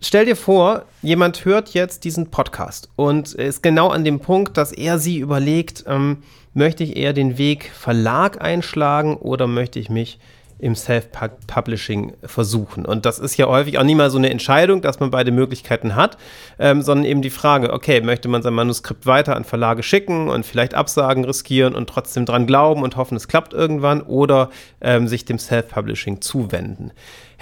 Stell 0.00 0.26
dir 0.26 0.36
vor, 0.36 0.84
jemand 1.02 1.44
hört 1.44 1.70
jetzt 1.74 2.04
diesen 2.04 2.30
Podcast 2.30 2.88
und 2.96 3.32
ist 3.34 3.62
genau 3.62 3.88
an 3.88 4.04
dem 4.04 4.20
Punkt, 4.20 4.56
dass 4.56 4.72
er 4.72 4.98
sie 4.98 5.18
überlegt, 5.18 5.84
ähm, 5.86 6.22
möchte 6.54 6.84
ich 6.84 6.96
eher 6.96 7.12
den 7.12 7.38
Weg 7.38 7.70
Verlag 7.74 8.40
einschlagen 8.40 9.16
oder 9.16 9.46
möchte 9.46 9.78
ich 9.78 9.90
mich 9.90 10.18
im 10.58 10.74
Self-Publishing 10.74 12.14
versuchen. 12.22 12.86
Und 12.86 13.06
das 13.06 13.18
ist 13.18 13.36
ja 13.36 13.46
häufig 13.46 13.78
auch 13.78 13.82
nie 13.82 13.94
mal 13.94 14.10
so 14.10 14.18
eine 14.18 14.30
Entscheidung, 14.30 14.82
dass 14.82 15.00
man 15.00 15.10
beide 15.10 15.32
Möglichkeiten 15.32 15.96
hat, 15.96 16.16
ähm, 16.58 16.80
sondern 16.80 17.04
eben 17.04 17.22
die 17.22 17.30
Frage, 17.30 17.72
okay, 17.72 18.00
möchte 18.00 18.28
man 18.28 18.42
sein 18.42 18.54
Manuskript 18.54 19.04
weiter 19.04 19.36
an 19.36 19.44
Verlage 19.44 19.82
schicken 19.82 20.28
und 20.28 20.46
vielleicht 20.46 20.74
Absagen 20.74 21.24
riskieren 21.24 21.74
und 21.74 21.90
trotzdem 21.90 22.24
dran 22.24 22.46
glauben 22.46 22.82
und 22.82 22.96
hoffen, 22.96 23.16
es 23.16 23.28
klappt 23.28 23.52
irgendwann 23.52 24.00
oder 24.00 24.50
ähm, 24.80 25.08
sich 25.08 25.24
dem 25.24 25.38
Self-Publishing 25.38 26.20
zuwenden. 26.20 26.92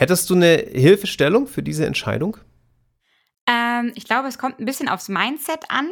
Hättest 0.03 0.29
du 0.31 0.35
eine 0.35 0.57
Hilfestellung 0.57 1.47
für 1.47 1.63
diese 1.63 1.87
Entscheidung? 1.87 2.37
Ähm, 3.47 3.93
ich 3.95 4.05
glaube, 4.05 4.27
es 4.27 4.37
kommt 4.37 4.59
ein 4.59 4.65
bisschen 4.65 4.89
aufs 4.89 5.09
Mindset 5.09 5.67
an. 5.69 5.89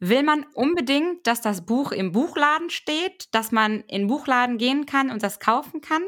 Will 0.00 0.24
man 0.24 0.44
unbedingt, 0.54 1.24
dass 1.24 1.40
das 1.40 1.64
Buch 1.64 1.92
im 1.92 2.10
Buchladen 2.10 2.68
steht, 2.68 3.32
dass 3.32 3.52
man 3.52 3.82
in 3.82 4.00
den 4.00 4.06
Buchladen 4.08 4.58
gehen 4.58 4.86
kann 4.86 5.08
und 5.08 5.22
das 5.22 5.38
kaufen 5.38 5.80
kann? 5.82 6.02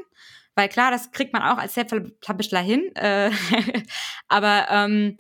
Weil 0.57 0.69
klar, 0.69 0.91
das 0.91 1.13
kriegt 1.13 1.33
man 1.33 1.43
auch 1.43 1.59
als 1.59 1.75
Self-Publisher 1.75 2.59
hin. 2.59 2.91
Äh, 2.97 3.31
aber 4.29 4.67
ähm, 4.69 5.17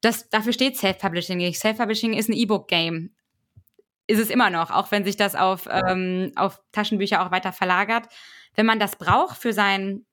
das, 0.00 0.28
dafür 0.28 0.52
steht 0.52 0.76
Self-Publishing 0.76 1.38
nicht. 1.38 1.58
Self-Publishing 1.58 2.12
ist 2.12 2.28
ein 2.28 2.34
E-Book-Game. 2.34 3.16
Ist 4.06 4.20
es 4.20 4.30
immer 4.30 4.48
noch, 4.48 4.70
auch 4.70 4.92
wenn 4.92 5.04
sich 5.04 5.16
das 5.16 5.34
auf, 5.34 5.68
ähm, 5.68 6.30
auf 6.36 6.60
Taschenbücher 6.70 7.26
auch 7.26 7.32
weiter 7.32 7.52
verlagert. 7.52 8.06
Wenn 8.54 8.64
man 8.64 8.78
das 8.78 8.94
braucht 8.94 9.38
für 9.38 9.52
sein 9.52 10.06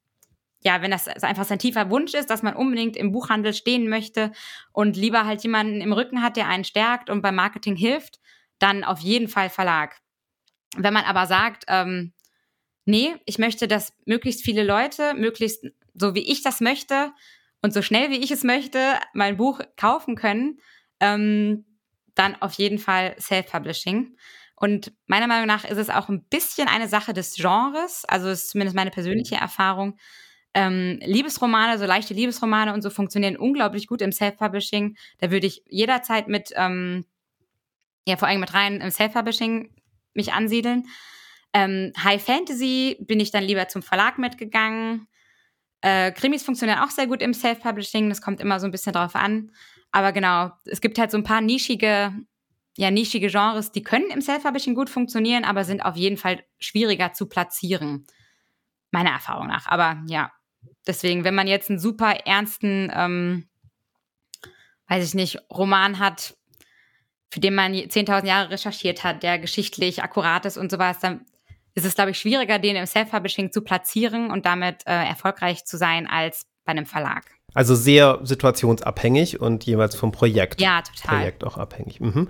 ja, 0.62 0.80
wenn 0.80 0.90
das 0.90 1.08
einfach 1.08 1.44
sein 1.44 1.58
tiefer 1.58 1.90
Wunsch 1.90 2.14
ist, 2.14 2.30
dass 2.30 2.42
man 2.42 2.54
unbedingt 2.54 2.96
im 2.96 3.12
Buchhandel 3.12 3.52
stehen 3.52 3.88
möchte 3.88 4.32
und 4.72 4.96
lieber 4.96 5.26
halt 5.26 5.42
jemanden 5.42 5.80
im 5.80 5.92
Rücken 5.92 6.22
hat, 6.22 6.36
der 6.36 6.48
einen 6.48 6.64
stärkt 6.64 7.10
und 7.10 7.22
beim 7.22 7.34
Marketing 7.34 7.76
hilft, 7.76 8.20
dann 8.58 8.84
auf 8.84 9.00
jeden 9.00 9.28
Fall 9.28 9.50
Verlag. 9.50 10.00
Wenn 10.76 10.94
man 10.94 11.04
aber 11.04 11.26
sagt, 11.26 11.64
ähm, 11.68 12.12
nee, 12.84 13.14
ich 13.26 13.38
möchte, 13.38 13.68
dass 13.68 13.92
möglichst 14.06 14.42
viele 14.42 14.64
Leute, 14.64 15.14
möglichst 15.14 15.66
so 15.94 16.14
wie 16.14 16.30
ich 16.30 16.42
das 16.42 16.60
möchte 16.60 17.12
und 17.60 17.74
so 17.74 17.82
schnell 17.82 18.10
wie 18.10 18.22
ich 18.22 18.30
es 18.30 18.44
möchte, 18.44 18.98
mein 19.12 19.36
Buch 19.36 19.60
kaufen 19.76 20.14
können, 20.16 20.60
ähm, 21.00 21.66
dann 22.14 22.40
auf 22.40 22.54
jeden 22.54 22.78
Fall 22.78 23.16
Self-Publishing. 23.18 24.16
Und 24.56 24.92
meiner 25.06 25.26
Meinung 25.26 25.46
nach 25.46 25.64
ist 25.64 25.78
es 25.78 25.90
auch 25.90 26.08
ein 26.08 26.24
bisschen 26.24 26.68
eine 26.68 26.88
Sache 26.88 27.12
des 27.12 27.34
Genres, 27.34 28.04
also 28.04 28.28
ist 28.28 28.50
zumindest 28.50 28.76
meine 28.76 28.90
persönliche 28.90 29.34
Erfahrung, 29.34 29.98
ähm, 30.54 30.98
Liebesromane, 31.02 31.78
so 31.78 31.86
leichte 31.86 32.14
Liebesromane 32.14 32.74
und 32.74 32.82
so 32.82 32.90
funktionieren 32.90 33.36
unglaublich 33.36 33.86
gut 33.86 34.02
im 34.02 34.12
Self-Publishing. 34.12 34.96
Da 35.18 35.30
würde 35.30 35.46
ich 35.46 35.62
jederzeit 35.66 36.28
mit, 36.28 36.52
ähm, 36.56 37.04
ja, 38.06 38.16
vor 38.16 38.28
allem 38.28 38.40
mit 38.40 38.52
rein 38.52 38.80
im 38.80 38.90
Self-Publishing 38.90 39.74
mich 40.14 40.32
ansiedeln. 40.32 40.84
Ähm, 41.54 41.92
High 42.02 42.22
Fantasy 42.22 42.96
bin 43.00 43.20
ich 43.20 43.30
dann 43.30 43.44
lieber 43.44 43.68
zum 43.68 43.82
Verlag 43.82 44.18
mitgegangen. 44.18 45.06
Äh, 45.80 46.12
Krimis 46.12 46.42
funktionieren 46.42 46.78
auch 46.78 46.90
sehr 46.90 47.06
gut 47.06 47.22
im 47.22 47.34
Self-Publishing, 47.34 48.08
das 48.08 48.22
kommt 48.22 48.40
immer 48.40 48.60
so 48.60 48.66
ein 48.66 48.70
bisschen 48.70 48.92
drauf 48.92 49.16
an. 49.16 49.50
Aber 49.90 50.12
genau, 50.12 50.50
es 50.64 50.80
gibt 50.80 50.98
halt 50.98 51.10
so 51.10 51.18
ein 51.18 51.24
paar 51.24 51.40
nischige, 51.40 52.14
ja, 52.76 52.90
nischige 52.90 53.28
Genres, 53.28 53.72
die 53.72 53.82
können 53.82 54.10
im 54.10 54.22
Self-Publishing 54.22 54.74
gut 54.74 54.88
funktionieren, 54.88 55.44
aber 55.44 55.64
sind 55.64 55.84
auf 55.84 55.96
jeden 55.96 56.16
Fall 56.16 56.42
schwieriger 56.58 57.12
zu 57.12 57.26
platzieren. 57.26 58.06
Meiner 58.90 59.10
Erfahrung 59.10 59.48
nach. 59.48 59.66
Aber 59.66 60.02
ja, 60.06 60.30
deswegen, 60.86 61.24
wenn 61.24 61.34
man 61.34 61.46
jetzt 61.46 61.70
einen 61.70 61.78
super 61.78 62.26
ernsten, 62.26 62.90
ähm, 62.94 63.48
weiß 64.88 65.06
ich 65.06 65.14
nicht, 65.14 65.38
Roman 65.50 65.98
hat, 65.98 66.34
für 67.30 67.40
den 67.40 67.54
man 67.54 67.72
10.000 67.72 68.26
Jahre 68.26 68.50
recherchiert 68.50 69.04
hat, 69.04 69.22
der 69.22 69.38
geschichtlich 69.38 70.02
akkurat 70.02 70.44
ist 70.44 70.58
und 70.58 70.70
sowas, 70.70 70.98
dann 71.00 71.24
ist 71.74 71.86
es, 71.86 71.94
glaube 71.94 72.10
ich, 72.10 72.18
schwieriger, 72.18 72.58
den 72.58 72.76
im 72.76 72.86
Self-Publishing 72.86 73.52
zu 73.52 73.62
platzieren 73.62 74.30
und 74.30 74.44
damit 74.44 74.86
äh, 74.86 74.92
erfolgreich 74.92 75.64
zu 75.64 75.78
sein 75.78 76.06
als 76.06 76.46
bei 76.64 76.72
einem 76.72 76.86
Verlag. 76.86 77.24
Also 77.54 77.74
sehr 77.74 78.20
situationsabhängig 78.22 79.40
und 79.40 79.64
jeweils 79.64 79.94
vom 79.94 80.12
Projekt. 80.12 80.60
Ja, 80.60 80.82
total. 80.82 81.18
Projekt 81.18 81.44
auch 81.44 81.58
abhängig. 81.58 82.00
Mhm. 82.00 82.28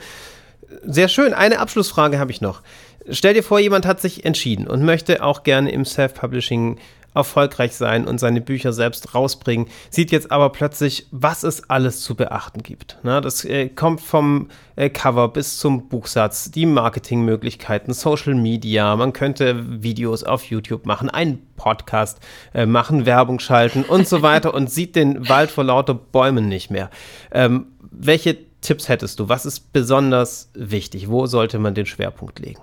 Sehr 0.85 1.09
schön. 1.09 1.35
Eine 1.35 1.59
Abschlussfrage 1.59 2.19
habe 2.19 2.31
ich 2.31 2.41
noch. 2.41 2.63
Stell 3.11 3.35
dir 3.35 3.43
vor, 3.43 3.59
jemand 3.59 3.85
hat 3.85 4.01
sich 4.01 4.25
entschieden 4.25 4.67
und 4.67 4.85
möchte 4.85 5.23
auch 5.23 5.43
gerne 5.43 5.71
im 5.71 5.85
Self-Publishing 5.85 6.79
erfolgreich 7.15 7.75
sein 7.75 8.07
und 8.07 8.19
seine 8.19 8.41
Bücher 8.41 8.73
selbst 8.73 9.15
rausbringen, 9.15 9.67
sieht 9.91 10.11
jetzt 10.13 10.31
aber 10.31 10.51
plötzlich, 10.51 11.07
was 11.11 11.43
es 11.43 11.69
alles 11.69 12.01
zu 12.01 12.15
beachten 12.15 12.63
gibt. 12.63 12.99
Na, 13.03 13.21
das 13.21 13.45
äh, 13.45 13.69
kommt 13.69 14.01
vom 14.01 14.49
äh, 14.77 14.91
Cover 14.91 15.29
bis 15.29 15.59
zum 15.59 15.89
Buchsatz, 15.89 16.51
die 16.51 16.67
Marketingmöglichkeiten, 16.67 17.93
Social 17.93 18.35
Media, 18.35 18.97
man 18.97 19.13
könnte 19.13 19.83
Videos 19.83 20.25
auf 20.25 20.45
YouTube 20.45 20.87
machen, 20.87 21.11
einen 21.11 21.39
Podcast 21.57 22.19
äh, 22.55 22.67
machen, 22.67 23.07
Werbung 23.07 23.39
schalten 23.39 23.85
und 23.85 24.09
so 24.09 24.23
weiter 24.23 24.55
und 24.55 24.71
sieht 24.71 24.97
den 24.97 25.29
Wald 25.29 25.51
vor 25.51 25.65
lauter 25.65 25.95
Bäumen 25.95 26.49
nicht 26.49 26.71
mehr. 26.71 26.91
Ähm, 27.31 27.67
welche 27.91 28.39
Tipps 28.63 28.89
hättest 28.89 29.21
du? 29.21 29.29
Was 29.29 29.45
ist 29.45 29.73
besonders 29.73 30.51
wichtig? 30.55 31.11
Wo 31.11 31.27
sollte 31.27 31.59
man 31.59 31.75
den 31.75 31.87
Schwerpunkt 31.87 32.39
legen? 32.39 32.63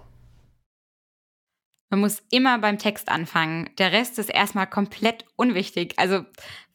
Man 1.92 2.02
muss 2.02 2.22
immer 2.30 2.60
beim 2.60 2.78
Text 2.78 3.10
anfangen. 3.10 3.72
Der 3.80 3.92
Rest 3.92 4.20
ist 4.20 4.30
erstmal 4.30 4.68
komplett 4.68 5.26
unwichtig. 5.36 5.96
Also, 5.98 6.24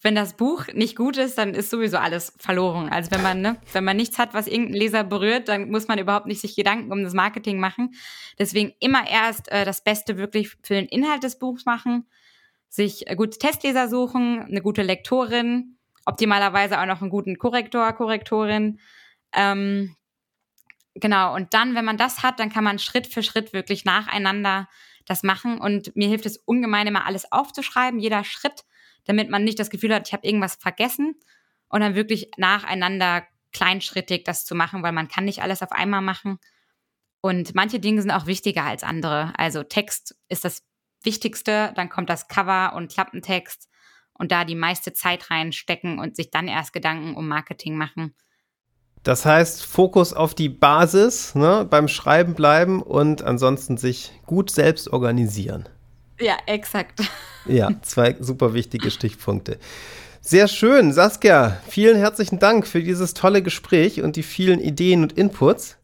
wenn 0.03 0.17
das 0.17 0.37
Buch 0.37 0.67
nicht 0.75 0.97
gut 0.97 1.17
ist, 1.17 1.39
dann 1.39 1.55
ist 1.55 1.71
sowieso 1.71 1.99
alles 1.99 2.33
verloren. 2.39 2.89
Also, 2.89 3.13
wenn 3.13 3.23
man, 3.23 3.41
ne, 3.41 3.57
wenn 3.73 3.85
man 3.85 3.97
nichts 3.97 4.19
hat, 4.19 4.35
was 4.35 4.49
irgendein 4.49 4.75
Leser 4.75 5.05
berührt, 5.05 5.49
dann 5.49 5.71
muss 5.71 5.87
man 5.87 6.01
überhaupt 6.01 6.27
nicht 6.27 6.41
sich 6.41 6.57
Gedanken 6.57 6.91
um 6.91 7.05
das 7.05 7.15
Marketing 7.15 7.61
machen. 7.61 7.95
Deswegen 8.41 8.73
immer 8.81 9.09
erst 9.09 9.53
äh, 9.53 9.65
das 9.65 9.85
Beste 9.85 10.17
wirklich 10.17 10.51
für 10.63 10.75
den 10.75 10.87
Inhalt 10.87 11.23
des 11.23 11.39
Buchs 11.39 11.65
machen, 11.65 12.07
sich 12.69 13.09
äh, 13.09 13.15
gute 13.15 13.39
Testleser 13.39 13.89
suchen, 13.89 14.41
eine 14.41 14.63
gute 14.63 14.83
Lektorin, 14.83 15.77
optimalerweise 16.07 16.81
auch 16.81 16.87
noch 16.87 17.03
einen 17.03 17.11
guten 17.11 17.39
Korrektor, 17.39 17.93
Korrektorin. 17.93 18.81
Ähm, 19.33 19.95
genau, 20.95 21.37
und 21.37 21.55
dann, 21.55 21.77
wenn 21.77 21.85
man 21.85 21.99
das 21.99 22.25
hat, 22.25 22.41
dann 22.41 22.51
kann 22.51 22.65
man 22.65 22.81
Schritt 22.81 23.07
für 23.07 23.23
Schritt 23.23 23.53
wirklich 23.53 23.85
nacheinander 23.85 24.69
das 25.07 25.23
machen. 25.23 25.59
Und 25.59 25.95
mir 25.97 26.09
hilft 26.09 26.27
es 26.27 26.37
ungemein, 26.39 26.87
immer 26.87 27.07
alles 27.07 27.31
aufzuschreiben, 27.31 28.01
jeder 28.01 28.25
Schritt, 28.25 28.65
damit 29.05 29.31
man 29.31 29.45
nicht 29.45 29.59
das 29.59 29.71
Gefühl 29.71 29.95
hat, 29.95 30.09
ich 30.09 30.13
habe 30.13 30.27
irgendwas 30.27 30.57
vergessen 30.57 31.15
und 31.69 31.81
dann 31.81 31.95
wirklich 31.95 32.31
nacheinander 32.37 33.27
kleinschrittig 33.53 34.25
das 34.25 34.45
zu 34.45 34.55
machen, 34.55 34.83
weil 34.83 34.93
man 34.93 35.09
kann 35.09 35.25
nicht 35.25 35.43
alles 35.43 35.63
auf 35.63 35.73
einmal 35.73 36.03
machen. 36.03 36.39
Und 37.21 37.55
manche 37.55 37.81
Dinge 37.81 38.03
sind 38.03 38.11
auch 38.11 38.27
wichtiger 38.27 38.65
als 38.65 38.83
andere. 38.83 39.33
Also 39.39 39.63
Text 39.63 40.17
ist 40.29 40.45
das 40.45 40.63
Wichtigste, 41.03 41.73
dann 41.75 41.89
kommt 41.89 42.11
das 42.11 42.29
Cover 42.29 42.75
und 42.75 42.93
Klappentext 42.93 43.69
und 44.15 44.33
da 44.33 44.45
die 44.45 44.55
meiste 44.55 44.93
Zeit 44.93 45.31
reinstecken 45.31 45.99
und 45.99 46.17
sich 46.17 46.31
dann 46.31 46.49
erst 46.49 46.73
Gedanken 46.73 47.15
um 47.15 47.29
Marketing 47.29 47.77
machen. 47.77 48.15
Das 49.05 49.27
heißt, 49.27 49.65
Fokus 49.65 50.15
auf 50.15 50.35
die 50.35 50.49
Basis, 50.49 51.35
ne, 51.35 51.67
beim 51.69 51.89
Schreiben 51.89 52.35
bleiben 52.35 52.83
und 52.83 53.23
ansonsten 53.23 53.77
sich 53.77 54.13
gut 54.27 54.51
selbst 54.51 54.93
organisieren. 54.93 55.69
Ja, 56.21 56.37
exakt. 56.47 57.01
Ja, 57.47 57.69
zwei 57.83 58.17
super 58.21 58.55
wichtige 58.55 58.91
Stichpunkte. 58.91 59.59
Sehr 60.23 60.49
schön, 60.49 60.95
Saskia. 60.95 61.59
Vielen 61.69 61.99
herzlichen 61.99 62.39
Dank 62.39 62.67
für 62.67 62.83
dieses 62.83 63.13
tolle 63.13 63.43
Gespräch 63.43 64.01
und 64.01 64.17
die 64.17 64.23
vielen 64.23 64.61
Ideen 64.61 65.03
und 65.03 65.13
Inputs. 65.13 65.77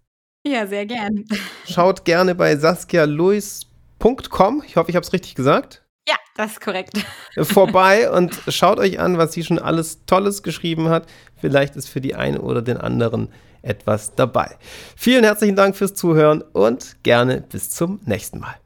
Ja, 0.47 0.67
sehr 0.67 0.87
gern. 0.87 1.27
Schaut 1.69 2.07
gerne 2.07 2.35
bei 2.35 2.57
saskialuis.com. 2.57 4.63
Ich 4.67 4.77
hoffe, 4.77 4.89
ich 4.89 4.97
habe 4.97 5.05
es 5.05 5.13
richtig 5.13 5.35
gesagt. 5.35 5.80
Ja, 6.09 6.17
das 6.37 6.53
ist 6.53 6.61
korrekt. 6.61 6.99
Vorbei 7.43 8.11
und 8.11 8.41
schaut 8.49 8.79
euch 8.79 8.99
an, 9.01 9.19
was 9.19 9.33
sie 9.33 9.45
schon 9.45 9.59
alles 9.59 10.05
Tolles 10.07 10.43
geschrieben 10.43 10.89
hat. 10.89 11.07
Vielleicht 11.41 11.77
ist 11.77 11.89
für 11.89 12.01
die 12.01 12.15
einen 12.15 12.39
oder 12.39 12.63
den 12.63 12.77
anderen 12.77 13.33
etwas 13.63 14.15
dabei. 14.15 14.57
Vielen 14.97 15.25
herzlichen 15.25 15.57
Dank 15.57 15.77
fürs 15.77 15.95
Zuhören 15.95 16.43
und 16.43 17.03
gerne 17.03 17.43
bis 17.43 17.71
zum 17.71 18.01
nächsten 18.07 18.39
Mal. 18.39 18.60